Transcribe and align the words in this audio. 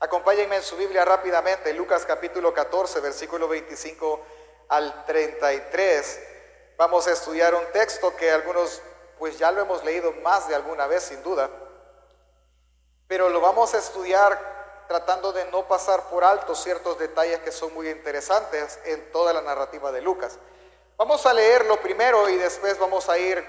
Acompáñenme 0.00 0.54
en 0.54 0.62
su 0.62 0.76
Biblia 0.76 1.04
rápidamente, 1.04 1.72
Lucas 1.72 2.04
capítulo 2.06 2.54
14, 2.54 3.00
versículo 3.00 3.48
25 3.48 4.20
al 4.68 5.04
33. 5.04 6.20
Vamos 6.76 7.08
a 7.08 7.12
estudiar 7.12 7.52
un 7.56 7.64
texto 7.72 8.14
que 8.14 8.30
algunos 8.30 8.80
pues 9.18 9.36
ya 9.38 9.50
lo 9.50 9.60
hemos 9.60 9.82
leído 9.82 10.12
más 10.22 10.46
de 10.46 10.54
alguna 10.54 10.86
vez 10.86 11.02
sin 11.02 11.20
duda, 11.24 11.50
pero 13.08 13.28
lo 13.28 13.40
vamos 13.40 13.74
a 13.74 13.78
estudiar 13.78 14.84
tratando 14.86 15.32
de 15.32 15.44
no 15.46 15.66
pasar 15.66 16.08
por 16.08 16.22
alto 16.22 16.54
ciertos 16.54 16.96
detalles 16.96 17.40
que 17.40 17.50
son 17.50 17.74
muy 17.74 17.90
interesantes 17.90 18.78
en 18.84 19.10
toda 19.10 19.32
la 19.32 19.42
narrativa 19.42 19.90
de 19.90 20.00
Lucas. 20.00 20.38
Vamos 20.96 21.26
a 21.26 21.34
leerlo 21.34 21.80
primero 21.80 22.28
y 22.28 22.36
después 22.36 22.78
vamos 22.78 23.08
a 23.08 23.18
ir 23.18 23.44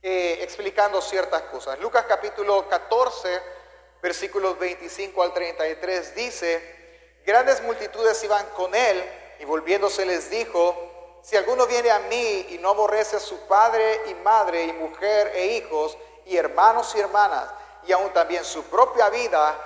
eh, 0.00 0.38
explicando 0.40 1.02
ciertas 1.02 1.42
cosas. 1.42 1.78
Lucas 1.78 2.06
capítulo 2.08 2.66
14, 2.70 3.61
versículos 4.02 4.58
25 4.58 5.22
al 5.22 5.32
33 5.32 6.14
dice, 6.16 7.20
grandes 7.24 7.62
multitudes 7.62 8.22
iban 8.24 8.44
con 8.56 8.74
él 8.74 9.02
y 9.38 9.44
volviéndose 9.44 10.04
les 10.04 10.28
dijo, 10.28 11.20
si 11.22 11.36
alguno 11.36 11.68
viene 11.68 11.90
a 11.90 12.00
mí 12.00 12.46
y 12.50 12.58
no 12.58 12.70
aborrece 12.70 13.16
a 13.16 13.20
su 13.20 13.38
padre 13.46 14.00
y 14.08 14.14
madre 14.14 14.64
y 14.64 14.72
mujer 14.72 15.30
e 15.36 15.46
hijos 15.56 15.96
y 16.26 16.36
hermanos 16.36 16.92
y 16.96 17.00
hermanas 17.00 17.48
y 17.86 17.92
aún 17.92 18.12
también 18.12 18.44
su 18.44 18.64
propia 18.64 19.08
vida, 19.08 19.56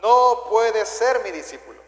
no 0.00 0.44
puede 0.48 0.86
ser 0.86 1.22
mi 1.24 1.32
discípulo. 1.32 1.80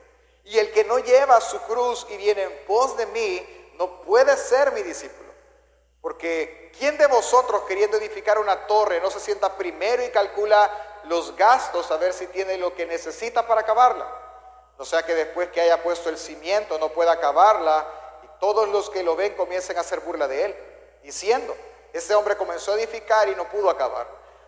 Y 0.45 0.59
el 0.59 0.73
que 0.73 0.85
no 0.85 0.99
lleva 0.99 1.41
su 1.41 1.61
cruz 1.63 2.05
y 2.11 2.17
viene 2.17 2.43
en 2.43 2.67
pos 2.67 2.97
de 2.97 3.07
mí, 3.07 3.71
no 3.79 4.03
puede 4.03 4.37
ser 4.37 4.73
mi 4.73 4.83
discípulo. 4.83 5.31
Porque 6.01 6.73
¿quién 6.77 6.99
de 6.99 7.07
vosotros 7.07 7.63
queriendo 7.63 7.97
edificar 7.97 8.41
una 8.41 8.67
torre 8.67 9.01
no 9.01 9.11
se 9.11 9.21
sienta 9.21 9.57
primero 9.57 10.05
y 10.05 10.11
calcula 10.11 10.92
los 11.05 11.37
gastos 11.37 11.91
a 11.91 11.97
ver 11.97 12.13
si 12.13 12.27
tiene 12.29 12.59
lo 12.59 12.75
que 12.75 12.87
necesita 12.87 13.47
para 13.47 13.63
acabarla? 13.63 14.07
No 14.79 14.85
sea 14.85 15.03
que 15.03 15.15
después 15.15 15.51
que 15.51 15.61
haya 15.61 15.83
puesto 15.83 16.09
el 16.09 16.19
cimiento 16.19 16.79
no 16.79 16.89
pueda 16.89 17.13
acabarla 17.13 17.87
todos 18.41 18.69
los 18.69 18.91
que 18.91 19.05
lo 19.05 19.15
ven 19.15 19.35
comiencen 19.35 19.77
a 19.79 19.83
hacer 19.83 20.01
burla 20.01 20.27
de 20.27 20.47
él, 20.47 20.57
diciendo, 21.03 21.57
ese 21.93 22.15
hombre 22.15 22.37
comenzó 22.37 22.73
a 22.73 22.75
edificar 22.75 23.29
y 23.29 23.37
no 23.37 23.49
pudo 23.49 23.71
acabar. 23.71 24.07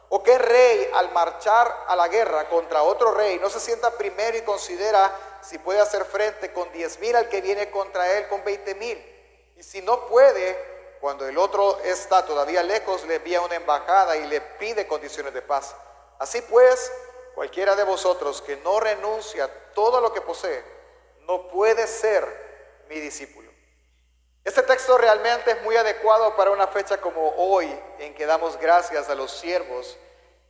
¿O 0.09 0.23
qué 0.23 0.37
rey 0.37 0.91
al 0.95 1.13
marchar 1.13 1.85
a 1.87 1.95
la 1.95 2.09
guerra 2.09 2.49
contra 2.49 2.83
otro 2.83 3.13
rey 3.13 3.39
no 3.39 3.49
se 3.49 3.61
sienta 3.61 3.91
primero 3.93 4.37
y 4.37 4.43
considera 4.43 5.13
si 5.43 5.59
puede 5.59 5.81
hacer 5.81 6.05
frente 6.05 6.53
con 6.53 6.71
diez 6.73 6.99
mil 6.99 7.15
al 7.15 7.29
que 7.29 7.41
viene 7.41 7.71
contra 7.71 8.11
él 8.13 8.29
con 8.29 8.45
veinte 8.45 8.75
mil? 8.75 8.99
Y 9.57 9.63
si 9.63 9.81
no 9.83 10.07
puede, 10.07 10.99
cuando 11.01 11.29
el 11.29 11.39
otro 11.39 11.79
está 11.81 12.25
todavía 12.25 12.63
lejos, 12.63 13.05
le 13.05 13.17
envía 13.17 13.41
una 13.41 13.55
embajada 13.55 14.17
y 14.17 14.27
le 14.27 14.41
pide 14.41 14.87
condiciones 14.87 15.33
de 15.35 15.43
paz. 15.43 15.75
Así 16.19 16.43
pues, 16.43 16.93
cualquiera 17.35 17.75
de 17.75 17.85
vosotros 17.85 18.41
que 18.43 18.57
no 18.59 18.81
renuncia 18.81 19.45
a 19.45 19.73
todo 19.75 20.01
lo 20.01 20.13
que 20.13 20.21
posee, 20.21 20.65
no 21.21 21.49
puede 21.49 21.87
ser 21.87 22.85
mi 22.89 23.01
discípulo. 23.01 23.51
Este 24.45 24.63
texto 24.63 24.99
realmente 24.99 25.53
es 25.53 25.63
muy 25.63 25.75
adecuado 25.77 26.37
para 26.37 26.51
una 26.51 26.67
fecha 26.67 27.01
como 27.01 27.35
hoy, 27.37 27.67
en 27.99 28.15
que 28.15 28.27
damos 28.27 28.59
gracias 28.59 29.09
a 29.09 29.15
los 29.15 29.31
siervos 29.31 29.97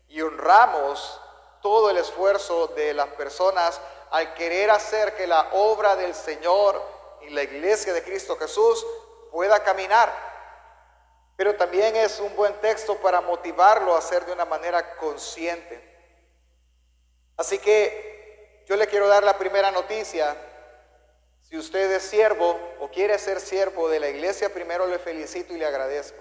y 0.09 0.21
honramos 0.21 1.21
todo 1.63 1.91
el 1.91 1.97
esfuerzo 1.97 2.67
de 2.69 2.93
las 2.93 3.09
personas 3.11 3.81
al 4.11 4.35
querer 4.35 4.71
hacer 4.71 5.15
que 5.15 5.27
la 5.27 5.49
obra 5.53 5.97
del 5.97 6.15
Señor 6.15 6.83
y 7.23 7.31
la 7.31 7.45
iglesia 7.45 7.93
de 7.93 8.03
Cristo 8.03 8.37
Jesús 8.37 8.85
pueda 9.31 9.63
caminar. 9.63 10.34
Pero 11.37 11.57
también 11.57 11.97
es 11.97 12.21
un 12.21 12.35
buen 12.37 12.55
texto 12.61 12.97
para 12.97 13.21
motivarlo 13.21 13.95
a 13.95 13.99
hacer 13.99 14.25
de 14.25 14.33
una 14.33 14.45
manera 14.45 14.97
consciente. 14.97 15.83
Así 17.37 17.59
que 17.59 18.65
yo 18.67 18.77
le 18.77 18.87
quiero 18.87 19.09
dar 19.09 19.25
la 19.25 19.37
primera 19.37 19.71
noticia 19.71 20.37
si 21.43 21.59
usted 21.59 21.93
es 21.93 22.03
siervo 22.03 22.59
o 22.81 22.89
quiere 22.91 23.19
ser 23.19 23.41
siervo 23.41 23.89
de 23.89 24.01
la 24.01 24.09
iglesia, 24.09 24.53
primero 24.53 24.87
le 24.87 24.99
felicito 24.99 25.55
y 25.55 25.59
le 25.59 25.67
agradezco. 25.67 26.19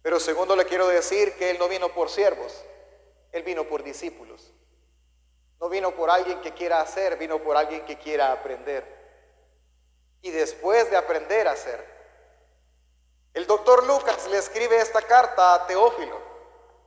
Pero 0.00 0.20
segundo 0.20 0.54
le 0.54 0.64
quiero 0.64 0.86
decir 0.86 1.34
que 1.34 1.50
Él 1.50 1.58
no 1.58 1.68
vino 1.68 1.88
por 1.92 2.08
siervos, 2.08 2.64
Él 3.32 3.42
vino 3.42 3.64
por 3.64 3.82
discípulos. 3.82 4.52
No 5.60 5.68
vino 5.68 5.94
por 5.94 6.08
alguien 6.08 6.40
que 6.40 6.54
quiera 6.54 6.80
hacer, 6.80 7.16
vino 7.16 7.42
por 7.42 7.56
alguien 7.56 7.84
que 7.84 7.98
quiera 7.98 8.30
aprender. 8.30 8.84
Y 10.22 10.30
después 10.30 10.88
de 10.88 10.96
aprender 10.96 11.48
a 11.48 11.52
hacer, 11.52 11.84
el 13.38 13.46
doctor 13.46 13.86
Lucas 13.86 14.26
le 14.26 14.38
escribe 14.38 14.80
esta 14.80 15.00
carta 15.00 15.54
a 15.54 15.64
Teófilo, 15.68 16.18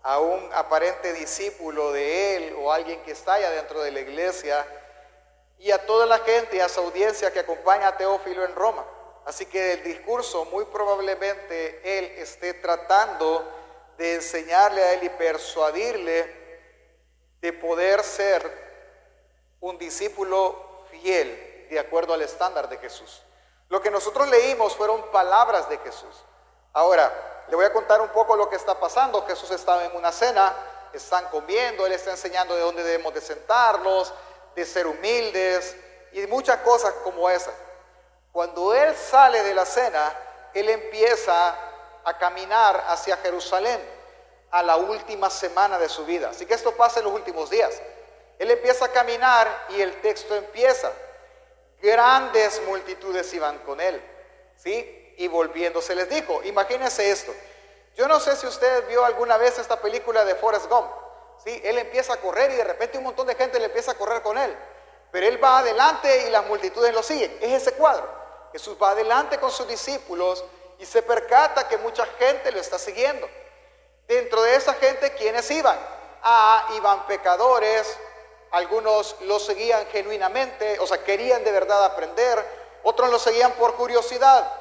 a 0.04 0.20
un 0.20 0.54
aparente 0.54 1.14
discípulo 1.14 1.94
de 1.94 2.36
él 2.36 2.56
o 2.60 2.74
alguien 2.74 3.02
que 3.04 3.12
está 3.12 3.36
allá 3.36 3.52
dentro 3.52 3.82
de 3.82 3.90
la 3.90 4.02
iglesia 4.02 4.68
y 5.60 5.72
a 5.72 5.86
toda 5.86 6.06
la 6.06 6.20
gente 6.20 6.58
y 6.58 6.60
a 6.60 6.68
su 6.68 6.82
audiencia 6.82 7.32
que 7.32 7.40
acompaña 7.40 7.88
a 7.88 7.96
Teófilo 7.96 8.44
en 8.44 8.54
Roma. 8.54 8.86
Así 9.24 9.46
que 9.46 9.76
el 9.76 9.84
discurso 9.84 10.44
muy 10.44 10.66
probablemente 10.66 11.80
él 11.86 12.16
esté 12.18 12.56
tratando 12.56 13.50
de 13.98 14.16
enseñarle 14.16 14.84
a 14.84 14.94
él 14.96 15.06
y 15.06 15.10
persuadirle 15.10 16.36
de 17.40 17.54
poder 17.54 18.04
ser 18.04 18.44
un 19.62 19.78
discípulo 19.78 20.84
fiel 20.92 21.68
de 21.70 21.80
acuerdo 21.80 22.14
al 22.14 22.24
estándar 22.24 22.68
de 22.68 22.78
Jesús. 22.78 23.22
Lo 23.70 23.82
que 23.82 23.90
nosotros 23.90 24.28
leímos 24.28 24.76
fueron 24.76 25.02
palabras 25.14 25.70
de 25.70 25.78
Jesús. 25.78 26.26
Ahora, 26.74 27.12
le 27.48 27.56
voy 27.56 27.66
a 27.66 27.74
contar 27.74 28.00
un 28.02 28.10
poco 28.10 28.36
lo 28.36 28.50
que 28.50 28.56
está 28.56 28.80
pasando. 28.80 29.26
Jesús 29.26 29.52
estaba 29.52 29.84
en 29.86 29.96
una 29.96 30.12
cena, 30.12 30.56
están 30.94 31.26
comiendo, 31.26 31.86
él 31.86 31.92
está 31.92 32.12
enseñando 32.12 32.56
de 32.56 32.62
dónde 32.62 32.84
debemos 32.84 33.14
de 33.14 33.22
sentarnos, 33.22 34.14
de 34.56 34.66
ser 34.66 34.88
humildes 34.88 35.76
y 36.14 36.26
muchas 36.28 36.58
cosas 36.58 36.94
como 37.04 37.30
esas. 37.30 37.54
Cuando 38.32 38.74
él 38.74 38.96
sale 38.96 39.44
de 39.44 39.54
la 39.54 39.66
cena, 39.66 40.14
él 40.54 40.70
empieza 40.70 41.56
a 42.04 42.18
caminar 42.18 42.86
hacia 42.88 43.18
Jerusalén 43.18 43.82
a 44.52 44.64
la 44.64 44.78
última 44.78 45.30
semana 45.30 45.78
de 45.78 45.90
su 45.90 46.06
vida. 46.06 46.30
Así 46.30 46.46
que 46.46 46.54
esto 46.54 46.72
pasa 46.76 47.00
en 47.00 47.06
los 47.06 47.14
últimos 47.14 47.50
días. 47.50 47.82
Él 48.40 48.50
empieza 48.50 48.86
a 48.86 48.92
caminar 48.92 49.66
y 49.70 49.82
el 49.82 50.00
texto 50.02 50.36
empieza. 50.36 50.92
Grandes 51.82 52.62
multitudes 52.66 53.34
iban 53.34 53.60
con 53.60 53.80
él. 53.80 54.02
¿Sí? 54.56 55.01
Y 55.18 55.28
volviéndose 55.28 55.96
les 55.96 56.10
dijo, 56.10 56.42
imagínense 56.44 57.10
esto. 57.12 57.34
Yo 57.96 58.08
no 58.08 58.20
sé 58.20 58.36
si 58.36 58.48
usted 58.48 58.88
vio 58.88 59.04
alguna 59.04 59.38
vez 59.38 59.58
esta 59.60 59.80
película 59.80 60.24
de 60.26 60.36
Forrest 60.36 60.68
Gump. 60.68 60.90
Él 61.46 61.78
empieza 61.78 62.14
a 62.14 62.18
correr 62.18 62.52
y 62.52 62.56
de 62.56 62.64
repente 62.64 62.98
un 62.98 63.04
montón 63.04 63.28
de 63.28 63.36
gente 63.36 63.60
le 63.60 63.66
empieza 63.66 63.92
a 63.92 63.96
correr 63.96 64.22
con 64.22 64.38
él. 64.38 64.56
Pero 65.12 65.28
él 65.28 65.44
va 65.44 65.60
adelante 65.60 66.28
y 66.28 66.30
las 66.30 66.46
multitudes 66.46 66.94
lo 66.94 67.04
siguen. 67.04 67.38
Es 67.42 67.62
ese 67.62 67.74
cuadro. 67.74 68.08
Jesús 68.52 68.78
va 68.82 68.92
adelante 68.92 69.40
con 69.40 69.52
sus 69.52 69.68
discípulos 69.68 70.44
y 70.80 70.86
se 70.86 71.02
percata 71.02 71.68
que 71.68 71.78
mucha 71.78 72.06
gente 72.18 72.52
lo 72.52 72.60
está 72.60 72.80
siguiendo. 72.80 73.28
Dentro 74.08 74.42
de 74.42 74.56
esa 74.56 74.74
gente, 74.74 75.14
¿quiénes 75.14 75.50
iban? 75.52 75.78
Ah, 76.24 76.68
iban 76.76 77.08
pecadores, 77.08 77.98
algunos 78.52 79.16
lo 79.22 79.40
seguían 79.40 79.86
genuinamente, 79.88 80.80
o 80.80 80.88
sea, 80.88 81.04
querían 81.04 81.44
de 81.44 81.52
verdad 81.52 81.86
aprender, 81.86 82.44
otros 82.84 83.10
lo 83.10 83.18
seguían 83.20 83.54
por 83.54 83.76
curiosidad, 83.76 84.52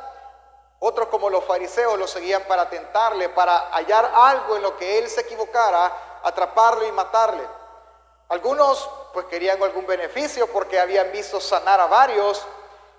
otros 0.81 1.09
como 1.09 1.29
los 1.29 1.45
fariseos 1.45 1.99
lo 1.99 2.07
seguían 2.09 2.43
para 2.45 2.69
tentarle, 2.69 3.29
para 3.29 3.69
hallar 3.71 4.11
algo 4.15 4.57
en 4.57 4.63
lo 4.63 4.77
que 4.77 4.99
él 4.99 5.09
se 5.09 5.21
equivocara 5.21 5.93
atraparlo 6.23 6.87
y 6.87 6.93
matarle. 6.93 7.47
Algunos 8.31 8.89
pues 9.13 9.27
querían 9.27 9.63
algún 9.63 9.87
beneficio 9.87 10.47
porque 10.51 10.81
habían 10.81 11.13
visto 11.13 11.39
sanar 11.41 11.81
a 11.81 11.87
varios 11.87 12.47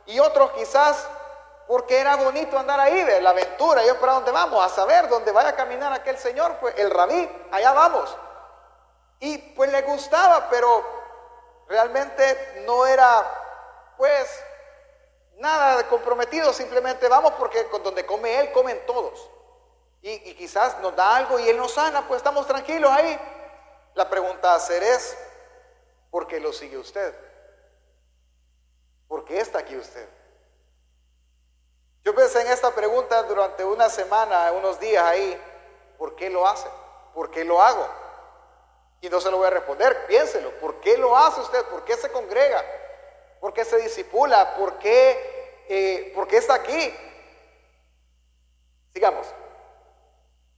y 0.06 0.20
otros 0.20 0.52
quizás 0.52 1.08
porque 1.68 2.00
era 2.00 2.18
bonito 2.18 2.60
andar 2.60 2.80
ahí 2.80 3.04
de 3.04 3.22
la 3.22 3.32
aventura. 3.32 3.84
¿Yo 3.84 4.00
para 4.00 4.14
dónde 4.14 4.32
vamos? 4.32 4.64
A 4.64 4.70
saber 4.70 5.08
dónde 5.08 5.32
vaya 5.32 5.50
a 5.50 5.56
caminar 5.56 5.92
aquel 5.94 6.18
señor, 6.18 6.58
pues 6.60 6.78
el 6.78 6.92
rabí, 6.92 7.30
allá 7.52 7.72
vamos. 7.72 8.16
Y 9.20 9.38
pues 9.38 9.72
le 9.72 9.82
gustaba, 9.84 10.50
pero 10.50 10.84
realmente 11.68 12.64
no 12.68 12.86
era 12.86 13.26
pues 13.98 14.44
nada 15.42 15.88
comprometido, 15.88 16.54
simplemente 16.54 17.08
vamos 17.10 17.34
porque 17.34 17.68
donde 17.84 18.06
come 18.06 18.40
él 18.40 18.52
comen 18.52 18.86
todos 18.86 19.30
y, 20.02 20.34
quizás 20.34 20.80
nos 20.80 20.96
da 20.96 21.16
algo 21.16 21.40
y 21.40 21.48
Él 21.48 21.58
nos 21.58 21.74
sana, 21.74 22.08
pues 22.08 22.18
estamos 22.18 22.48
tranquilos 22.48 22.92
ahí. 22.92 23.20
La 23.94 24.10
pregunta 24.10 24.54
a 24.54 24.56
hacer 24.56 24.82
es, 24.82 25.18
¿por 26.10 26.28
qué 26.28 26.40
lo 26.40 26.52
sigue 26.52 26.78
usted? 26.78 27.14
¿Por 29.08 29.26
qué 29.26 29.40
está 29.40 29.60
aquí 29.60 29.76
usted? 29.76 30.08
Yo 32.04 32.16
pensé 32.16 32.42
en 32.42 32.48
esta 32.48 32.72
pregunta 32.72 33.22
durante 33.24 33.64
una 33.64 33.90
semana, 33.90 34.52
unos 34.54 34.80
días 34.80 35.04
ahí, 35.04 35.40
¿por 36.00 36.16
qué 36.16 36.30
lo 36.30 36.48
hace? 36.48 36.68
¿Por 37.14 37.30
qué 37.30 37.46
lo 37.46 37.62
hago? 37.62 37.88
Y 39.02 39.10
no 39.10 39.22
se 39.22 39.30
lo 39.30 39.38
voy 39.38 39.48
a 39.48 39.52
responder, 39.52 40.08
piénselo, 40.08 40.52
¿por 40.60 40.80
qué 40.80 40.98
lo 40.98 41.16
hace 41.16 41.42
usted? 41.42 41.64
¿Por 41.66 41.84
qué 41.84 41.96
se 41.98 42.12
congrega? 42.12 42.64
¿Por 43.40 43.54
qué 43.54 43.66
se 43.66 43.78
disipula? 43.78 44.56
¿Por 44.56 44.80
qué, 44.80 45.31
eh, 45.74 46.12
¿por 46.14 46.28
qué 46.28 46.36
está 46.36 46.56
aquí? 46.56 46.94
Sigamos. 48.94 49.26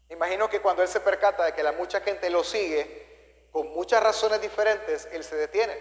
Imagino 0.10 0.50
que 0.50 0.60
cuando 0.60 0.82
él 0.82 0.88
se 0.88 1.00
percata 1.00 1.46
de 1.46 1.54
que 1.54 1.62
la 1.62 1.72
mucha 1.72 2.02
gente 2.02 2.32
lo 2.32 2.44
sigue, 2.44 3.48
con 3.52 3.68
muchas 3.74 4.02
razones 4.02 4.42
diferentes, 4.42 5.08
él 5.12 5.24
se 5.24 5.36
detiene. 5.36 5.78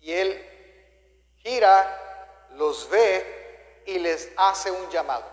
Y 0.00 0.12
él 0.12 1.30
gira, 1.36 2.48
los 2.50 2.90
ve 2.90 3.82
y 3.86 4.00
les 4.00 4.32
hace 4.36 4.72
un 4.72 4.90
llamado. 4.90 5.24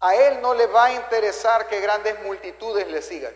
A 0.00 0.16
él 0.16 0.40
no 0.40 0.52
le 0.52 0.66
va 0.66 0.86
a 0.86 0.92
interesar 0.94 1.68
que 1.68 1.80
grandes 1.80 2.20
multitudes 2.22 2.88
le 2.88 3.02
sigan. 3.02 3.34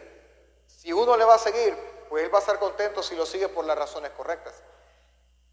Si 0.66 0.92
uno 0.92 1.16
le 1.16 1.24
va 1.24 1.36
a 1.36 1.38
seguir, 1.38 1.76
pues 2.08 2.24
él 2.24 2.34
va 2.34 2.38
a 2.38 2.40
estar 2.40 2.58
contento 2.58 3.04
si 3.04 3.14
lo 3.14 3.24
sigue 3.24 3.48
por 3.48 3.64
las 3.64 3.78
razones 3.78 4.10
correctas. 4.10 4.64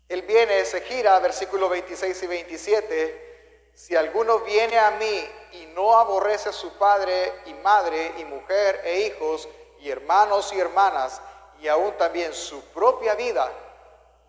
Él 0.10 0.24
viene, 0.24 0.66
se 0.66 0.82
gira, 0.82 1.20
versículos 1.20 1.70
26 1.70 2.24
y 2.24 2.28
27, 2.28 3.72
si 3.76 3.96
alguno 3.96 4.40
viene 4.40 4.78
a 4.80 4.92
mí 4.92 5.30
y 5.54 5.68
no 5.68 5.98
aborrece 5.98 6.50
a 6.50 6.54
su 6.54 6.78
padre 6.80 7.32
y 7.46 7.54
madre 7.54 8.14
y 8.18 8.26
mujer 8.26 8.82
e 8.84 9.02
hijos 9.02 9.48
y 9.80 9.90
hermanos 9.92 10.52
y 10.52 10.60
hermanas 10.60 11.22
y 11.62 11.68
aún 11.68 11.96
también 11.98 12.34
su 12.34 12.60
propia 12.74 13.14
vida, 13.14 13.52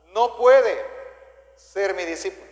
no 0.09 0.37
puede 0.37 0.85
ser 1.57 1.95
mi 1.95 2.05
discípulo. 2.05 2.51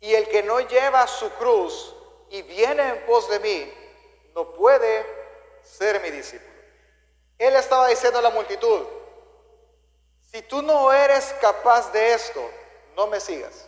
Y 0.00 0.14
el 0.14 0.28
que 0.28 0.44
no 0.44 0.60
lleva 0.60 1.06
su 1.08 1.28
cruz 1.30 1.94
y 2.30 2.42
viene 2.42 2.88
en 2.88 3.04
pos 3.04 3.28
de 3.28 3.40
mí, 3.40 3.74
no 4.32 4.52
puede 4.52 5.04
ser 5.62 6.00
mi 6.02 6.10
discípulo. 6.10 6.52
Él 7.38 7.56
estaba 7.56 7.88
diciendo 7.88 8.20
a 8.20 8.22
la 8.22 8.30
multitud, 8.30 8.86
si 10.36 10.42
tú 10.42 10.60
no 10.60 10.92
eres 10.92 11.34
capaz 11.40 11.90
de 11.92 12.12
esto, 12.12 12.46
no 12.94 13.06
me 13.06 13.20
sigas. 13.20 13.66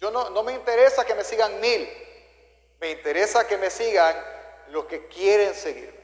Yo 0.00 0.10
no, 0.10 0.28
no 0.30 0.42
me 0.42 0.54
interesa 0.54 1.04
que 1.04 1.14
me 1.14 1.22
sigan 1.22 1.60
mil, 1.60 1.88
me 2.80 2.90
interesa 2.90 3.46
que 3.46 3.56
me 3.56 3.70
sigan 3.70 4.16
los 4.70 4.86
que 4.86 5.06
quieren 5.06 5.54
seguirme. 5.54 6.02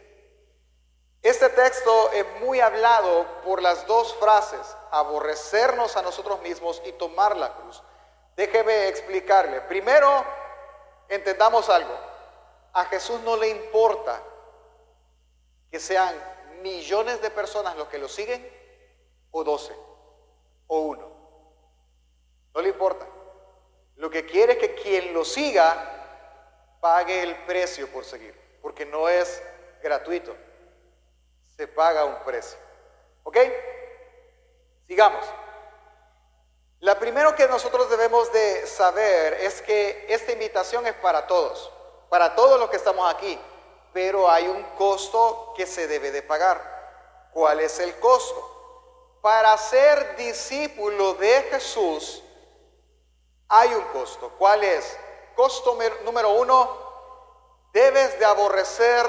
Este 1.22 1.48
texto 1.48 2.12
es 2.12 2.25
muy 2.40 2.60
hablado 2.60 3.26
por 3.42 3.60
las 3.60 3.84
dos 3.88 4.14
frases, 4.14 4.60
aborrecernos 4.92 5.96
a 5.96 6.02
nosotros 6.02 6.40
mismos 6.42 6.81
y 6.84 6.92
tomar 6.92 7.36
la 7.36 7.52
cruz. 7.54 7.82
Déjeme 8.36 8.86
explicarle. 8.86 9.60
Primero, 9.62 10.24
entendamos 11.08 11.69
algo. 11.69 11.98
A 12.74 12.84
Jesús 12.84 13.20
no 13.22 13.36
le 13.36 13.48
importa 13.48 14.22
que 15.69 15.81
sean 15.81 16.14
millones 16.62 17.20
de 17.20 17.31
personas 17.31 17.76
los 17.76 17.88
que 17.88 17.98
lo 17.98 18.08
siguen 18.08 18.57
o 19.30 19.44
doce 19.44 19.75
o 20.66 20.80
uno. 20.80 21.08
No 22.54 22.60
le 22.60 22.69
importa. 22.70 23.06
Lo 23.96 24.10
que 24.10 24.25
quiere 24.25 24.52
es 24.54 24.58
que 24.58 24.75
quien 24.75 25.12
lo 25.12 25.25
siga 25.25 26.76
pague 26.80 27.22
el 27.22 27.34
precio 27.44 27.88
por 27.88 28.04
seguir, 28.04 28.34
porque 28.62 28.86
no 28.86 29.08
es 29.08 29.42
gratuito. 29.82 30.36
Se 31.56 31.66
paga 31.66 32.04
un 32.04 32.22
precio. 32.25 32.58
¿Ok? 33.25 33.36
Sigamos. 34.86 35.25
La 36.81 36.96
primero 36.98 37.34
que 37.34 37.48
nosotros 37.48 37.90
debemos 37.90 38.32
de 38.32 38.64
saber 38.66 39.34
es 39.34 39.60
que 39.62 40.06
esta 40.08 40.31
invitación 40.31 40.86
es 40.86 40.94
para 40.94 41.26
todos, 41.26 41.72
para 42.08 42.36
todos 42.36 42.58
los 42.60 42.70
que 42.70 42.76
estamos 42.76 43.12
aquí, 43.12 43.36
pero 43.92 44.31
hay 44.31 44.46
un 44.46 44.62
costo 44.76 45.52
que 45.56 45.66
se 45.66 45.88
debe 45.88 46.12
de 46.12 46.22
pagar. 46.22 47.28
¿Cuál 47.32 47.60
es 47.60 47.81
el 47.81 47.98
costo? 47.98 48.57
Para 49.20 49.56
ser 49.59 50.17
discípulo 50.17 51.15
de 51.15 51.43
Jesús 51.50 52.23
hay 53.49 53.75
un 53.75 53.85
costo. 53.87 54.31
¿Cuál 54.38 54.62
es? 54.65 54.99
Costo 55.35 55.76
número 56.05 56.31
uno, 56.31 56.69
debes 57.73 58.19
de 58.19 58.25
aborrecer 58.25 59.06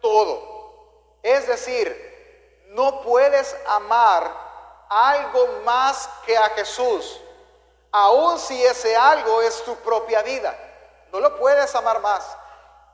todo. 0.00 1.18
Es 1.22 1.46
decir, 1.46 2.64
no 2.68 3.02
puedes 3.02 3.56
amar 3.66 4.42
algo 4.88 5.46
más 5.64 6.08
que 6.26 6.36
a 6.36 6.50
Jesús, 6.50 7.20
aun 7.90 8.38
si 8.38 8.62
ese 8.64 8.96
algo 8.96 9.40
es 9.42 9.62
tu 9.64 9.74
propia 9.76 10.22
vida. 10.22 10.56
No 11.12 11.20
lo 11.20 11.38
puedes 11.38 11.74
amar 11.74 12.00
más. 12.00 12.36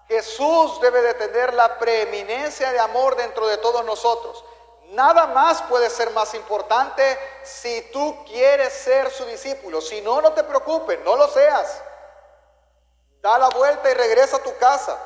Jesús 0.08 0.80
debe 0.80 1.02
de 1.02 1.14
tener 1.14 1.54
la 1.54 1.78
preeminencia 1.78 2.72
de 2.72 2.80
amor 2.80 3.16
dentro 3.16 3.46
de 3.46 3.58
todos 3.58 3.84
nosotros. 3.84 4.44
Nada 4.90 5.26
más 5.26 5.60
puede 5.62 5.90
ser 5.90 6.10
más 6.12 6.32
importante 6.34 7.18
si 7.42 7.82
tú 7.92 8.24
quieres 8.24 8.72
ser 8.72 9.10
su 9.10 9.24
discípulo. 9.26 9.82
Si 9.82 10.00
no, 10.00 10.22
no 10.22 10.32
te 10.32 10.42
preocupes, 10.44 10.98
no 11.04 11.14
lo 11.14 11.28
seas. 11.28 11.82
Da 13.20 13.38
la 13.38 13.50
vuelta 13.50 13.90
y 13.90 13.94
regresa 13.94 14.38
a 14.38 14.42
tu 14.42 14.56
casa. 14.56 14.98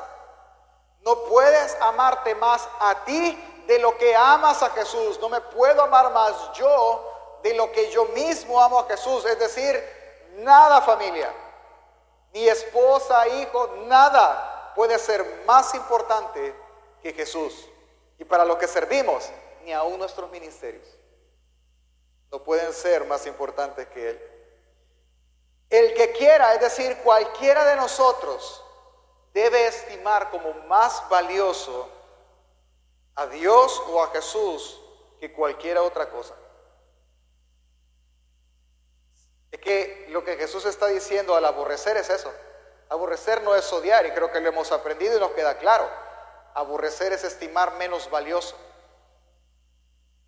No 1.01 1.23
puedes 1.23 1.75
amarte 1.81 2.33
más 2.35 2.67
a 2.79 3.03
ti 3.03 3.63
de 3.67 3.77
lo 3.79 3.97
que 3.97 4.15
amas 4.15 4.63
a 4.63 4.69
Jesús. 4.69 5.19
No 5.19 5.27
me 5.27 5.41
puedo 5.41 5.81
amar 5.81 6.11
más 6.11 6.33
yo 6.53 7.39
de 7.43 7.53
lo 7.53 7.69
que 7.73 7.89
yo 7.91 8.05
mismo 8.05 8.61
amo 8.61 8.79
a 8.79 8.87
Jesús. 8.87 9.25
Es 9.25 9.37
decir, 9.37 9.83
nada 10.37 10.81
familia, 10.81 11.29
ni 12.31 12.47
esposa, 12.47 13.27
hijo, 13.27 13.67
nada 13.85 14.71
puede 14.75 14.97
ser 14.97 15.43
más 15.45 15.75
importante 15.75 16.55
que 17.01 17.11
Jesús. 17.11 17.67
Y 18.17 18.23
para 18.23 18.45
lo 18.45 18.57
que 18.57 18.67
servimos, 18.67 19.29
ni 19.63 19.73
aún 19.73 19.97
nuestros 19.97 20.29
ministerios 20.31 20.87
no 22.33 22.43
pueden 22.43 22.73
ser 22.73 23.05
más 23.05 23.27
importantes 23.27 23.87
que 23.89 24.09
Él. 24.09 24.21
El 25.69 25.93
que 25.93 26.13
quiera, 26.13 26.55
es 26.55 26.61
decir, 26.61 26.97
cualquiera 27.03 27.63
de 27.65 27.75
nosotros, 27.75 28.63
debe 29.33 29.67
estimar 29.67 30.31
como 30.31 30.51
más 30.65 31.07
valioso 31.09 31.89
a 33.13 33.27
Dios 33.27 33.83
o 33.87 34.03
a 34.03 34.07
Jesús 34.09 34.81
que 35.19 35.31
cualquier 35.31 35.77
otra 35.77 36.09
cosa. 36.09 36.33
Es 39.51 39.59
que 39.59 40.07
lo 40.09 40.23
que 40.23 40.35
Jesús 40.35 40.65
está 40.65 40.87
diciendo 40.87 41.35
al 41.35 41.45
aborrecer 41.45 41.97
es 41.97 42.09
eso. 42.09 42.33
Aborrecer 42.89 43.43
no 43.43 43.55
es 43.55 43.71
odiar 43.71 44.07
y 44.07 44.11
creo 44.11 44.31
que 44.31 44.39
lo 44.39 44.49
hemos 44.49 44.71
aprendido 44.71 45.17
y 45.17 45.19
nos 45.19 45.31
queda 45.31 45.59
claro. 45.59 45.87
Aborrecer 46.55 47.13
es 47.13 47.23
estimar 47.23 47.73
menos 47.75 48.09
valioso. 48.09 48.55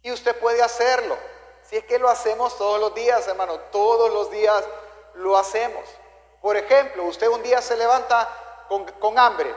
Y 0.06 0.12
usted 0.12 0.38
puede 0.38 0.62
hacerlo. 0.62 1.18
Si 1.63 1.78
es 1.78 1.84
que 1.86 1.98
lo 1.98 2.07
hacemos 2.10 2.56
todos 2.60 2.80
los 2.80 2.94
días, 2.94 3.28
hermano, 3.28 3.60
todos 3.72 4.13
los 4.13 4.30
días 4.30 4.63
lo 5.16 5.36
hacemos. 5.36 5.84
Por 6.44 6.56
ejemplo, 6.57 7.06
usted 7.06 7.28
un 7.28 7.42
día 7.42 7.60
se 7.60 7.75
levanta 7.75 8.30
con, 8.68 9.18
hambre. 9.18 9.52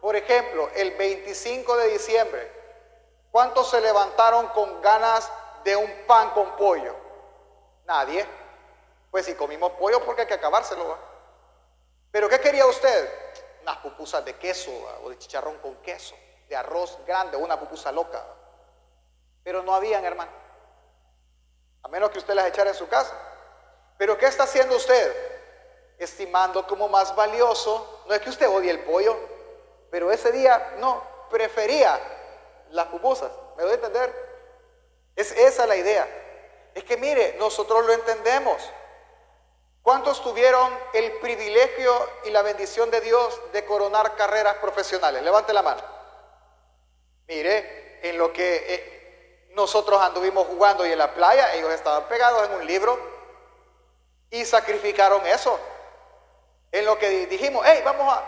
Por 0.00 0.14
ejemplo, 0.14 0.70
el 0.76 0.92
25 0.92 1.76
de 1.78 1.88
diciembre, 1.88 2.52
¿cuántos 3.32 3.70
se 3.70 3.80
levantaron 3.80 4.46
con 4.50 4.80
ganas 4.80 5.28
de 5.64 5.74
un 5.74 5.92
pan 6.06 6.30
con 6.30 6.54
pollo? 6.54 6.94
Nadie. 7.84 8.24
Pues 9.10 9.26
si 9.26 9.34
comimos 9.34 9.72
pollo 9.72 10.04
porque 10.04 10.20
hay 10.20 10.28
que 10.28 10.34
acabárselo. 10.34 10.96
Pero 12.12 12.28
¿qué 12.28 12.38
quería 12.38 12.66
usted? 12.66 13.12
Unas 13.62 13.78
pupusas 13.78 14.24
de 14.24 14.36
queso 14.36 14.70
o 15.02 15.10
de 15.10 15.18
chicharrón 15.18 15.58
con 15.58 15.74
queso, 15.82 16.14
de 16.48 16.54
arroz 16.54 17.00
grande, 17.04 17.36
una 17.36 17.58
pupusa 17.58 17.90
loca 17.90 18.24
pero 19.42 19.62
no 19.62 19.74
habían, 19.74 20.04
hermano. 20.04 20.30
A 21.82 21.88
menos 21.88 22.10
que 22.10 22.18
usted 22.18 22.34
las 22.34 22.46
echara 22.46 22.70
en 22.70 22.76
su 22.76 22.88
casa. 22.88 23.16
Pero 23.98 24.16
¿qué 24.18 24.26
está 24.26 24.44
haciendo 24.44 24.76
usted? 24.76 25.14
Estimando 25.98 26.66
como 26.66 26.88
más 26.88 27.14
valioso, 27.14 28.04
no 28.06 28.14
es 28.14 28.20
que 28.20 28.30
usted 28.30 28.48
odie 28.48 28.70
el 28.70 28.80
pollo, 28.80 29.16
pero 29.90 30.10
ese 30.10 30.32
día 30.32 30.74
no, 30.78 31.02
prefería 31.30 32.00
las 32.70 32.86
pupusas. 32.86 33.30
¿Me 33.56 33.62
doy 33.62 33.72
a 33.72 33.74
entender? 33.76 34.32
Es 35.14 35.32
esa 35.32 35.66
la 35.66 35.76
idea. 35.76 36.08
Es 36.74 36.84
que 36.84 36.96
mire, 36.96 37.36
nosotros 37.38 37.84
lo 37.84 37.92
entendemos. 37.92 38.62
¿Cuántos 39.82 40.22
tuvieron 40.22 40.72
el 40.92 41.12
privilegio 41.18 41.92
y 42.24 42.30
la 42.30 42.42
bendición 42.42 42.90
de 42.90 43.00
Dios 43.00 43.40
de 43.52 43.64
coronar 43.64 44.14
carreras 44.16 44.56
profesionales? 44.56 45.22
Levante 45.22 45.52
la 45.52 45.62
mano. 45.62 45.82
Mire, 47.26 47.98
en 48.08 48.16
lo 48.16 48.32
que 48.32 48.64
eh, 48.68 49.01
nosotros 49.54 50.00
anduvimos 50.00 50.46
jugando 50.46 50.86
y 50.86 50.92
en 50.92 50.98
la 50.98 51.12
playa, 51.12 51.54
ellos 51.54 51.70
estaban 51.72 52.04
pegados 52.04 52.48
en 52.48 52.54
un 52.54 52.66
libro 52.66 52.98
y 54.30 54.44
sacrificaron 54.44 55.26
eso. 55.26 55.58
En 56.70 56.86
lo 56.86 56.98
que 56.98 57.26
dijimos, 57.26 57.62
hey, 57.66 57.82
vamos 57.84 58.12
a, 58.12 58.24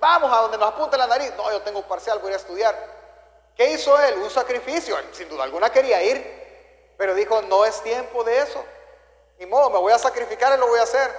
vamos 0.00 0.32
a 0.32 0.42
donde 0.42 0.58
nos 0.58 0.68
apunte 0.68 0.96
la 0.96 1.06
nariz. 1.06 1.32
No, 1.36 1.50
yo 1.50 1.62
tengo 1.62 1.78
un 1.78 1.84
parcial, 1.84 2.18
voy 2.18 2.32
a 2.32 2.36
estudiar. 2.36 2.74
¿Qué 3.56 3.70
hizo 3.70 4.00
él? 4.00 4.18
Un 4.18 4.30
sacrificio. 4.30 4.96
Sin 5.12 5.28
duda 5.28 5.44
alguna 5.44 5.70
quería 5.70 6.02
ir, 6.02 6.94
pero 6.96 7.14
dijo, 7.14 7.40
no 7.42 7.64
es 7.64 7.80
tiempo 7.82 8.24
de 8.24 8.38
eso. 8.38 8.64
Ni 9.38 9.46
modo, 9.46 9.70
me 9.70 9.78
voy 9.78 9.92
a 9.92 9.98
sacrificar 9.98 10.52
y 10.56 10.60
lo 10.60 10.66
voy 10.66 10.80
a 10.80 10.82
hacer. 10.82 11.14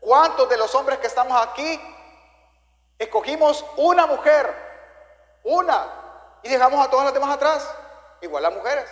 ¿Cuántos 0.00 0.48
de 0.48 0.56
los 0.56 0.74
hombres 0.74 0.98
que 0.98 1.06
estamos 1.06 1.38
aquí 1.46 1.78
escogimos 2.98 3.62
una 3.76 4.06
mujer? 4.06 4.54
Una. 5.44 6.40
Y 6.42 6.48
dejamos 6.48 6.86
a 6.86 6.88
todos 6.88 7.04
los 7.04 7.12
demás 7.12 7.34
atrás 7.34 7.68
igual 8.20 8.42
las 8.42 8.52
mujeres. 8.52 8.88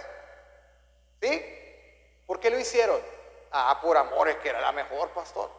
¿Sí? 1.21 2.23
¿Por 2.26 2.40
qué 2.40 2.50
lo 2.50 2.59
hicieron? 2.59 3.00
Ah, 3.50 3.78
por 3.80 3.97
amor, 3.97 4.28
es 4.28 4.37
que 4.37 4.49
era 4.49 4.61
la 4.61 4.73
mejor, 4.73 5.11
pastor. 5.11 5.50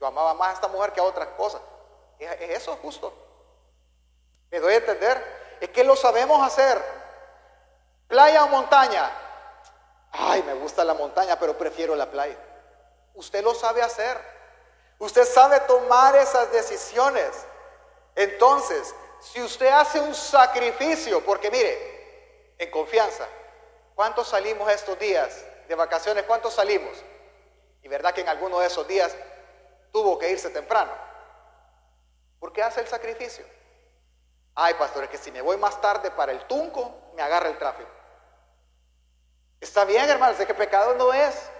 Yo 0.00 0.06
amaba 0.06 0.34
más 0.34 0.50
a 0.50 0.52
esta 0.54 0.68
mujer 0.68 0.92
que 0.92 1.00
a 1.00 1.04
otras 1.04 1.28
cosas. 1.36 1.60
Es, 2.18 2.30
eso 2.40 2.76
justo. 2.82 3.12
¿Me 4.50 4.60
doy 4.60 4.74
a 4.74 4.76
entender? 4.76 5.56
Es 5.60 5.70
que 5.70 5.84
lo 5.84 5.96
sabemos 5.96 6.46
hacer. 6.46 6.82
Playa 8.08 8.44
o 8.44 8.48
montaña. 8.48 9.10
Ay, 10.12 10.42
me 10.42 10.54
gusta 10.54 10.84
la 10.84 10.94
montaña, 10.94 11.38
pero 11.38 11.56
prefiero 11.56 11.94
la 11.94 12.10
playa. 12.10 12.36
Usted 13.14 13.42
lo 13.42 13.54
sabe 13.54 13.82
hacer. 13.82 14.18
Usted 14.98 15.24
sabe 15.24 15.60
tomar 15.60 16.16
esas 16.16 16.50
decisiones. 16.52 17.46
Entonces, 18.14 18.94
si 19.20 19.40
usted 19.42 19.68
hace 19.68 20.00
un 20.00 20.14
sacrificio, 20.14 21.24
porque 21.24 21.50
mire, 21.50 21.89
en 22.60 22.70
confianza, 22.70 23.26
¿cuántos 23.94 24.28
salimos 24.28 24.70
estos 24.70 24.98
días 24.98 25.44
de 25.66 25.74
vacaciones? 25.74 26.24
¿Cuántos 26.24 26.52
salimos? 26.52 27.02
Y 27.82 27.88
verdad 27.88 28.12
que 28.12 28.20
en 28.20 28.28
alguno 28.28 28.60
de 28.60 28.66
esos 28.66 28.86
días 28.86 29.16
tuvo 29.90 30.18
que 30.18 30.30
irse 30.30 30.50
temprano. 30.50 30.92
¿Por 32.38 32.52
qué 32.52 32.62
hace 32.62 32.82
el 32.82 32.86
sacrificio? 32.86 33.46
Ay, 34.54 34.74
pastor, 34.74 35.04
es 35.04 35.10
que 35.10 35.16
si 35.16 35.32
me 35.32 35.40
voy 35.40 35.56
más 35.56 35.80
tarde 35.80 36.10
para 36.10 36.32
el 36.32 36.46
tunco, 36.46 36.94
me 37.14 37.22
agarra 37.22 37.48
el 37.48 37.56
tráfico. 37.56 37.88
Está 39.58 39.86
bien, 39.86 40.08
hermanos, 40.10 40.36
de 40.36 40.46
que 40.46 40.52
pecado 40.52 40.94
no 40.96 41.14
es. 41.14 41.50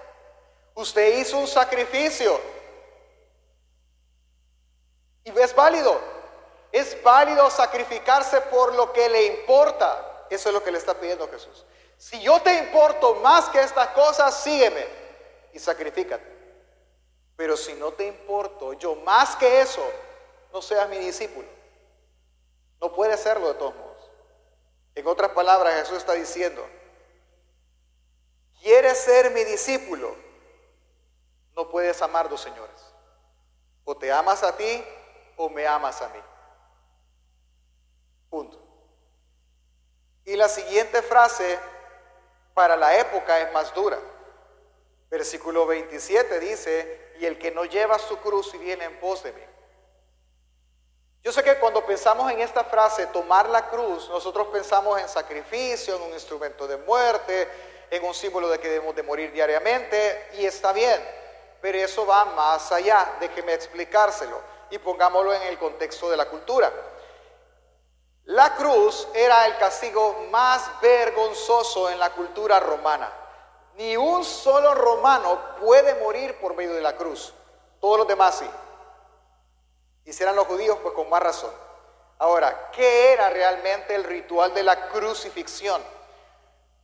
Usted 0.74 1.16
hizo 1.16 1.38
un 1.38 1.48
sacrificio. 1.48 2.38
Y 5.24 5.30
es 5.30 5.54
válido. 5.54 5.98
Es 6.72 7.02
válido 7.02 7.48
sacrificarse 7.48 8.42
por 8.42 8.74
lo 8.74 8.92
que 8.92 9.08
le 9.08 9.26
importa. 9.28 10.09
Eso 10.30 10.48
es 10.48 10.54
lo 10.54 10.62
que 10.62 10.70
le 10.70 10.78
está 10.78 10.94
pidiendo 10.98 11.28
Jesús. 11.28 11.66
Si 11.98 12.22
yo 12.22 12.40
te 12.40 12.56
importo 12.56 13.16
más 13.16 13.48
que 13.50 13.60
estas 13.60 13.88
cosas, 13.88 14.42
sígueme 14.42 14.86
y 15.52 15.58
sacrifícate. 15.58 16.24
Pero 17.36 17.56
si 17.56 17.74
no 17.74 17.92
te 17.92 18.06
importo 18.06 18.72
yo 18.74 18.94
más 18.94 19.34
que 19.36 19.60
eso, 19.60 19.82
no 20.52 20.62
seas 20.62 20.88
mi 20.88 20.98
discípulo. 20.98 21.48
No 22.80 22.92
puede 22.92 23.16
serlo 23.16 23.48
de 23.48 23.54
todos 23.54 23.74
modos. 23.74 24.10
En 24.94 25.06
otras 25.06 25.30
palabras, 25.32 25.74
Jesús 25.80 25.98
está 25.98 26.12
diciendo, 26.14 26.66
¿quieres 28.60 28.98
ser 28.98 29.30
mi 29.32 29.44
discípulo? 29.44 30.14
No 31.56 31.68
puedes 31.68 32.00
amar 32.02 32.28
dos 32.28 32.40
señores. 32.40 32.80
O 33.84 33.96
te 33.96 34.12
amas 34.12 34.42
a 34.42 34.56
ti 34.56 34.84
o 35.36 35.48
me 35.48 35.66
amas 35.66 36.00
a 36.02 36.08
mí. 36.08 36.20
Punto. 38.28 38.59
Y 40.30 40.36
la 40.36 40.48
siguiente 40.48 41.02
frase 41.02 41.58
para 42.54 42.76
la 42.76 42.96
época 42.96 43.40
es 43.40 43.52
más 43.52 43.74
dura. 43.74 43.98
Versículo 45.10 45.66
27 45.66 46.38
dice, 46.38 47.14
y 47.18 47.26
el 47.26 47.36
que 47.36 47.50
no 47.50 47.64
lleva 47.64 47.98
su 47.98 48.16
cruz 48.18 48.54
y 48.54 48.58
viene 48.58 48.84
en 48.84 49.00
pos 49.00 49.24
de 49.24 49.32
mí. 49.32 49.42
Yo 51.24 51.32
sé 51.32 51.42
que 51.42 51.58
cuando 51.58 51.84
pensamos 51.84 52.30
en 52.30 52.40
esta 52.40 52.62
frase, 52.62 53.08
tomar 53.08 53.48
la 53.48 53.68
cruz, 53.70 54.08
nosotros 54.08 54.46
pensamos 54.52 55.00
en 55.00 55.08
sacrificio, 55.08 55.96
en 55.96 56.02
un 56.02 56.12
instrumento 56.12 56.68
de 56.68 56.76
muerte, 56.76 57.48
en 57.90 58.04
un 58.04 58.14
símbolo 58.14 58.48
de 58.48 58.60
que 58.60 58.68
debemos 58.68 58.94
de 58.94 59.02
morir 59.02 59.32
diariamente, 59.32 60.28
y 60.34 60.46
está 60.46 60.72
bien, 60.72 61.04
pero 61.60 61.76
eso 61.76 62.06
va 62.06 62.24
más 62.26 62.70
allá, 62.70 63.16
déjeme 63.18 63.54
explicárselo, 63.54 64.40
y 64.70 64.78
pongámoslo 64.78 65.34
en 65.34 65.42
el 65.42 65.58
contexto 65.58 66.08
de 66.08 66.16
la 66.16 66.26
cultura. 66.26 66.72
La 68.30 68.54
cruz 68.54 69.08
era 69.12 69.44
el 69.46 69.56
castigo 69.56 70.26
más 70.30 70.80
vergonzoso 70.80 71.90
en 71.90 71.98
la 71.98 72.10
cultura 72.10 72.60
romana. 72.60 73.12
Ni 73.74 73.96
un 73.96 74.24
solo 74.24 74.72
romano 74.72 75.56
puede 75.60 75.96
morir 75.96 76.38
por 76.38 76.54
medio 76.54 76.74
de 76.74 76.80
la 76.80 76.94
cruz. 76.94 77.34
Todos 77.80 77.98
los 77.98 78.06
demás 78.06 78.36
sí. 78.38 78.48
Hicieran 80.04 80.36
los 80.36 80.46
judíos, 80.46 80.78
pues 80.80 80.94
con 80.94 81.10
más 81.10 81.20
razón. 81.20 81.50
Ahora, 82.20 82.70
¿qué 82.70 83.12
era 83.14 83.30
realmente 83.30 83.96
el 83.96 84.04
ritual 84.04 84.54
de 84.54 84.62
la 84.62 84.90
crucifixión? 84.90 85.82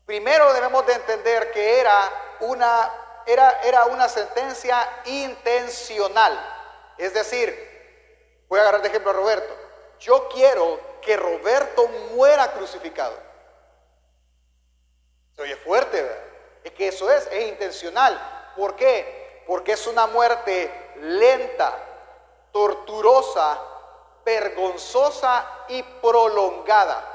Primero 0.05 0.53
debemos 0.53 0.85
de 0.85 0.95
entender 0.95 1.53
que 1.53 1.79
era 1.79 2.11
una, 2.41 2.93
era, 3.25 3.61
era 3.61 3.85
una 3.85 4.09
sentencia 4.09 4.85
intencional. 5.05 6.37
Es 6.99 7.15
decir, 7.15 7.55
voy 8.49 8.59
a 8.59 8.63
agarrar 8.63 8.83
de 8.83 8.89
ejemplo 8.89 9.13
a 9.13 9.15
Roberto. 9.15 9.55
Yo 10.01 10.29
quiero 10.29 10.96
que 11.07 11.17
Roberto 11.17 11.87
muera 12.15 12.53
crucificado. 12.53 13.17
Se 15.37 15.43
oye 15.43 15.57
fuerte, 15.57 16.03
¿verdad? 16.03 16.25
Es 16.65 16.73
que 16.73 16.89
eso 16.89 17.09
es, 17.11 17.29
es 17.31 17.47
intencional. 17.47 18.53
¿Por 18.57 18.75
qué? 18.75 19.45
Porque 19.47 19.73
es 19.73 19.87
una 19.87 20.09
muerte 20.09 20.93
lenta, 20.97 21.73
torturosa, 22.51 23.63
vergonzosa 24.25 25.47
y 25.69 25.81
prolongada. 25.85 27.13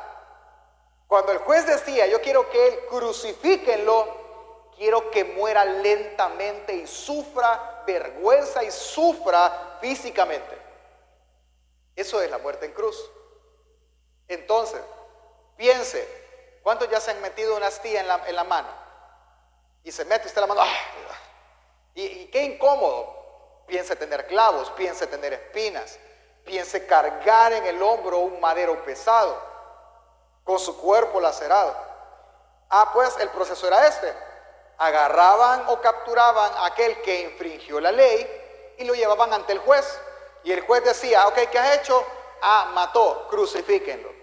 Cuando 1.07 1.33
el 1.33 1.39
juez 1.39 1.65
decía, 1.65 2.07
yo 2.07 2.21
quiero 2.21 2.49
que 2.49 2.67
él 2.67 2.79
crucifíquenlo, 2.89 4.71
quiero 4.77 5.11
que 5.11 5.25
muera 5.25 5.65
lentamente 5.65 6.73
y 6.73 6.87
sufra 6.87 7.83
vergüenza 7.85 8.63
y 8.63 8.71
sufra 8.71 9.79
físicamente. 9.81 10.57
Eso 11.93 12.21
es 12.21 12.31
la 12.31 12.37
muerte 12.37 12.67
en 12.67 12.71
cruz. 12.71 12.97
Entonces, 14.31 14.79
piense, 15.57 16.07
¿cuántos 16.63 16.89
ya 16.89 17.01
se 17.01 17.11
han 17.11 17.21
metido 17.21 17.57
una 17.57 17.67
astilla 17.67 17.99
en 17.99 18.35
la, 18.35 18.43
mano? 18.45 18.69
Y 19.83 19.91
se 19.91 20.05
mete 20.05 20.27
usted 20.27 20.39
la 20.39 20.47
mano, 20.47 20.61
¡ah! 20.61 21.17
y, 21.93 22.03
y 22.05 22.25
qué 22.27 22.43
incómodo. 22.43 23.19
Piense 23.67 23.93
tener 23.97 24.27
clavos, 24.27 24.69
piense 24.71 25.05
tener 25.05 25.33
espinas, 25.33 25.99
piense 26.45 26.85
cargar 26.85 27.51
en 27.51 27.65
el 27.65 27.83
hombro 27.83 28.19
un 28.19 28.39
madero 28.39 28.85
pesado, 28.85 29.37
con 30.45 30.59
su 30.59 30.77
cuerpo 30.79 31.19
lacerado. 31.19 31.75
Ah, 32.69 32.89
pues 32.93 33.17
el 33.17 33.27
proceso 33.31 33.67
era 33.67 33.85
este. 33.85 34.13
Agarraban 34.77 35.65
o 35.67 35.81
capturaban 35.81 36.53
a 36.55 36.67
aquel 36.67 37.01
que 37.01 37.19
infringió 37.19 37.81
la 37.81 37.91
ley 37.91 38.75
y 38.77 38.85
lo 38.85 38.93
llevaban 38.93 39.33
ante 39.33 39.51
el 39.51 39.59
juez. 39.59 39.99
Y 40.45 40.53
el 40.53 40.61
juez 40.61 40.85
decía, 40.85 41.27
ok, 41.27 41.37
¿qué 41.51 41.59
has 41.59 41.79
hecho? 41.79 42.01
Ah, 42.41 42.71
mató, 42.73 43.27
crucifíquenlo. 43.29 44.20